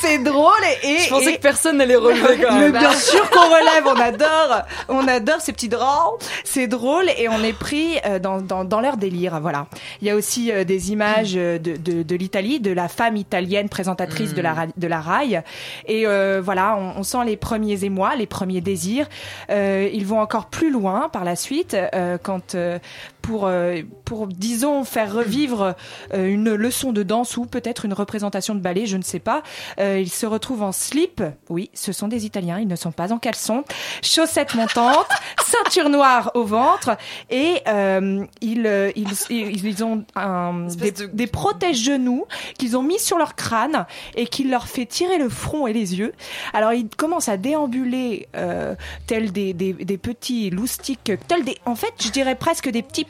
[0.00, 2.78] C'est drôle et, et Je pensais et- que personne n'allait relever quand mais même.
[2.80, 7.42] bien sûr qu'on relève, on adore, on adore ces petits drôles, c'est drôle et on
[7.42, 9.66] est pris euh, dans, dans, dans leur délire, voilà.
[10.02, 13.16] Il y a aussi euh, des images euh, de, de, de l'Italie, de la femme
[13.16, 15.42] italienne présentatrice de la ra- de la rail
[15.86, 19.06] et euh, voilà, on, on sent les premiers émois, les premiers désirs.
[19.50, 22.78] Euh, ils vont encore plus loin par la suite euh, quand euh,
[23.26, 25.74] pour euh, pour disons faire revivre
[26.14, 29.42] euh, une leçon de danse ou peut-être une représentation de ballet, je ne sais pas.
[29.80, 31.22] Euh, ils se retrouvent en slip.
[31.48, 33.64] Oui, ce sont des Italiens, ils ne sont pas en caleçon.
[34.02, 35.08] Chaussettes montantes,
[35.44, 36.96] ceinture noire au ventre
[37.28, 42.26] et euh, ils, ils ils ils ont un, des, des protège-genoux
[42.58, 45.96] qu'ils ont mis sur leur crâne et qui leur fait tirer le front et les
[45.98, 46.12] yeux.
[46.52, 48.76] Alors ils commencent à déambuler euh,
[49.08, 53.04] tels des, des, des petits loustiques, tels des, en fait, je dirais presque des petits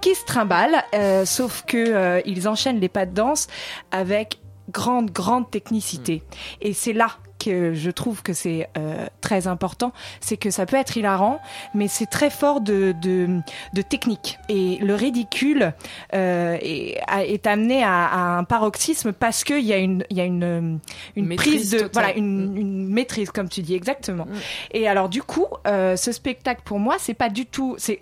[0.00, 3.48] qui se trimballent, euh, sauf que euh, ils enchaînent les pas de danse
[3.90, 4.38] avec
[4.70, 6.22] grande grande technicité.
[6.60, 7.08] Et c'est là
[7.44, 11.40] que je trouve que c'est euh, très important, c'est que ça peut être hilarant,
[11.74, 13.40] mais c'est très fort de, de,
[13.74, 14.38] de technique.
[14.48, 15.74] Et le ridicule
[16.14, 20.24] euh, est, amené à, à un paroxysme parce qu'il y a une, il y a
[20.24, 20.80] une,
[21.16, 21.90] une Maîtrise prise de, totale.
[21.92, 24.26] voilà, une, une maîtrise, comme tu dis, exactement.
[24.72, 28.00] Et alors, du coup, euh, ce spectacle, pour moi, c'est pas du tout, c'est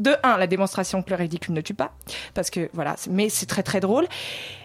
[0.00, 1.92] de un, la démonstration que le ridicule ne tue pas,
[2.34, 4.06] parce que voilà, mais c'est très très drôle,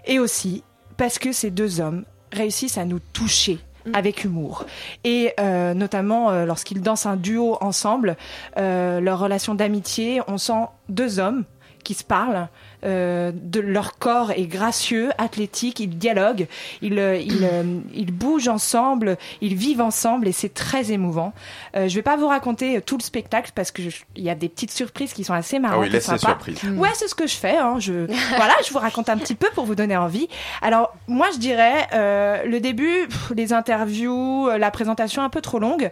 [0.05, 0.63] et aussi
[0.97, 3.59] parce que ces deux hommes réussissent à nous toucher
[3.93, 4.65] avec humour.
[5.03, 8.17] Et euh, notamment euh, lorsqu'ils dansent un duo ensemble
[8.57, 11.43] euh, leur relation d'amitié on sent deux hommes
[11.85, 12.49] qui se parlent
[12.83, 16.47] euh, de leur corps est gracieux athlétique ils dialoguent
[16.81, 17.63] ils euh, ils, euh,
[17.93, 21.33] ils bougent ensemble ils vivent ensemble et c'est très émouvant.
[21.77, 24.35] Euh, je vais pas vous raconter tout le spectacle parce que je- il y a
[24.35, 26.59] des petites surprises qui sont assez marrantes Ah oui, laisse les surprises.
[26.75, 28.05] ouais c'est ce que je fais hein, je
[28.37, 30.27] voilà je vous raconte un petit peu pour vous donner envie.
[30.61, 35.41] Alors moi je dirais euh, le début pff, les interviews euh, la présentation un peu
[35.41, 35.91] trop longue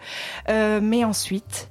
[0.50, 1.70] euh, mais ensuite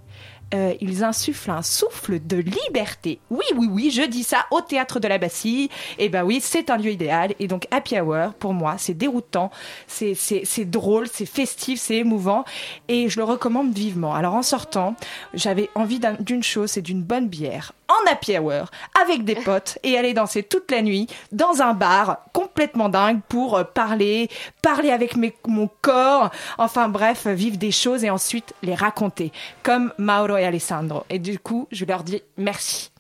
[0.54, 3.20] euh, ils insufflent un souffle de liberté.
[3.30, 5.68] Oui, oui, oui, je dis ça au théâtre de la Bastille.
[5.98, 7.34] Et ben oui, c'est un lieu idéal.
[7.38, 9.50] Et donc Happy Hour, pour moi, c'est déroutant,
[9.86, 12.44] c'est drôle, c'est festif, c'est émouvant,
[12.88, 14.14] et je le recommande vivement.
[14.14, 14.94] Alors en sortant,
[15.34, 18.66] j'avais envie d'un- d'une chose, c'est d'une bonne bière en Happy Hour
[19.02, 23.56] avec des potes et aller danser toute la nuit dans un bar complètement dingue pour
[23.56, 24.28] euh, parler,
[24.62, 29.32] parler avec mes- mon corps, enfin bref, vivre des choses et ensuite les raconter,
[29.62, 31.04] comme Mauro et Alessandro.
[31.10, 32.91] Et du coup, je leur dis merci.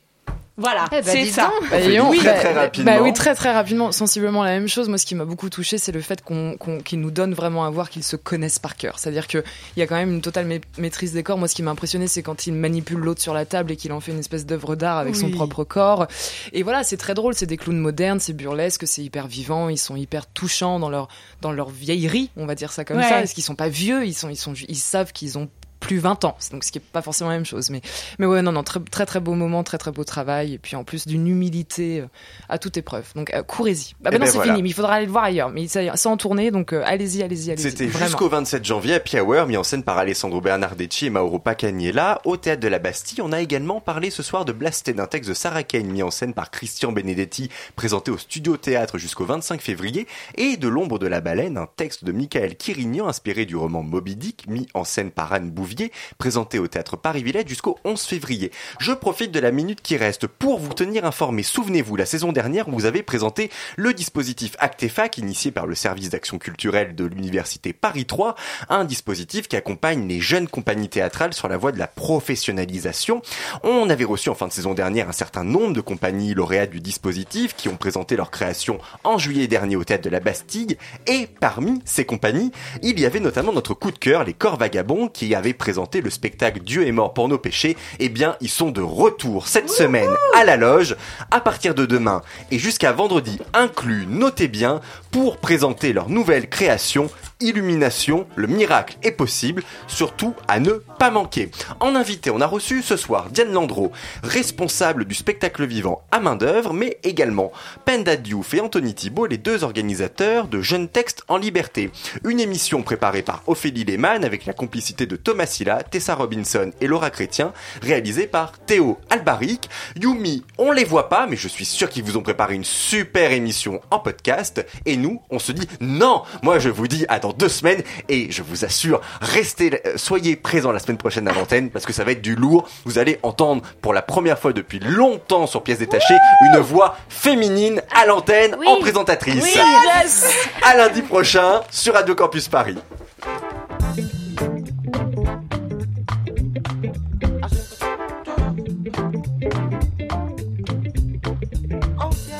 [0.58, 1.50] Voilà, Eh ben, c'est ça.
[1.70, 2.92] Bah, disons, très, très rapidement.
[2.92, 4.86] bah oui, très très rapidement, sensiblement la même chose.
[4.88, 7.64] Moi, ce qui m'a beaucoup touché, c'est le fait qu'on, qu'on- qu'ils nous donnent vraiment
[7.64, 8.98] à voir qu'ils se connaissent par cœur.
[8.98, 9.42] C'est-à-dire qu'il
[9.78, 11.38] y a quand même une totale ma- maîtrise des corps.
[11.38, 13.92] Moi, ce qui m'a impressionné, c'est quand il manipule l'autre sur la table et qu'il
[13.92, 15.32] en fait une espèce d'œuvre d'art avec son Oui.
[15.32, 16.06] propre corps.
[16.52, 17.34] Et voilà, c'est très drôle.
[17.34, 19.70] C'est des clowns modernes, c'est burlesque, c'est hyper vivant.
[19.70, 21.08] Ils sont hyper touchants dans leur
[21.40, 23.04] dans leur vieillerie, on va dire ça comme Ouais.
[23.04, 23.14] ça.
[23.20, 25.48] Parce qu'ils sont pas vieux, ils sont ils sont ils savent qu'ils ont
[25.82, 27.68] plus 20 ans, donc ce qui est pas forcément la même chose.
[27.70, 27.82] Mais,
[28.18, 30.76] mais ouais, non, non, très, très très beau moment, très très beau travail, et puis
[30.76, 32.06] en plus d'une humilité euh,
[32.48, 33.04] à toute épreuve.
[33.14, 33.92] Donc euh, courez-y.
[33.92, 34.52] Ah Eh bah non, ben c'est voilà.
[34.52, 35.50] fini, mais il faudra aller le voir ailleurs.
[35.50, 37.70] Mais ça, c'est en tournée, donc euh, allez-y, allez-y, allez-y.
[37.70, 42.20] C'était jusqu'au 27 janvier à Piauer, mis en scène par Alessandro Bernardeschi et Mauro Pacaniella.
[42.24, 45.28] Au théâtre de la Bastille, on a également parlé ce soir de Blasté, d'un texte
[45.28, 49.60] de Sarah Kane, mis en scène par Christian Benedetti, présenté au Studio Théâtre jusqu'au 25
[49.60, 50.06] février,
[50.36, 54.16] et de L'ombre de la baleine, un texte de Michael Quirignan, inspiré du roman Moby
[54.16, 55.71] Dick, mis en scène par Anne Bouvier,
[56.18, 58.50] présenté au théâtre Paris-Villette jusqu'au 11 février.
[58.78, 61.42] Je profite de la minute qui reste pour vous tenir informé.
[61.42, 66.38] Souvenez-vous, la saison dernière, vous avez présenté le dispositif Actefac, initié par le service d'action
[66.38, 68.34] culturelle de l'université Paris 3,
[68.68, 73.22] un dispositif qui accompagne les jeunes compagnies théâtrales sur la voie de la professionnalisation.
[73.62, 76.80] On avait reçu en fin de saison dernière un certain nombre de compagnies lauréates du
[76.80, 80.76] dispositif qui ont présenté leur création en juillet dernier au théâtre de la Bastille.
[81.06, 82.52] Et parmi ces compagnies,
[82.82, 86.10] il y avait notamment notre coup de cœur, les Corps Vagabonds, qui avaient présenté le
[86.10, 87.76] spectacle Dieu est mort pour nos péchés.
[88.00, 90.96] Eh bien, ils sont de retour cette semaine à la loge,
[91.30, 94.80] à partir de demain et jusqu'à vendredi inclus, notez bien,
[95.12, 97.10] pour présenter leur nouvelle création
[97.42, 101.50] Illumination, le miracle est possible, surtout à ne pas manquer.
[101.80, 106.36] En invité, on a reçu ce soir Diane Landreau, responsable du spectacle vivant à main
[106.36, 107.52] d'œuvre, mais également
[107.84, 111.90] Penda Diouf et Anthony Thibault, les deux organisateurs de Jeunes Textes en Liberté.
[112.24, 116.86] Une émission préparée par Ophélie Lehmann avec la complicité de Thomas Silla, Tessa Robinson et
[116.86, 119.68] Laura Chrétien, réalisée par Théo Albaric.
[120.00, 123.32] Yumi, on les voit pas, mais je suis sûr qu'ils vous ont préparé une super
[123.32, 124.64] émission en podcast.
[124.86, 128.30] Et nous, on se dit non, moi je vous dis à dans deux semaines et
[128.30, 132.04] je vous assure, restez, euh, soyez présents la semaine prochaine à l'antenne parce que ça
[132.04, 132.68] va être du lourd.
[132.84, 137.82] Vous allez entendre pour la première fois depuis longtemps sur pièces détachées une voix féminine
[137.94, 139.42] à l'antenne en présentatrice.
[139.42, 139.60] Oui,
[140.02, 140.30] yes.
[140.62, 142.76] À lundi prochain sur Radio Campus Paris.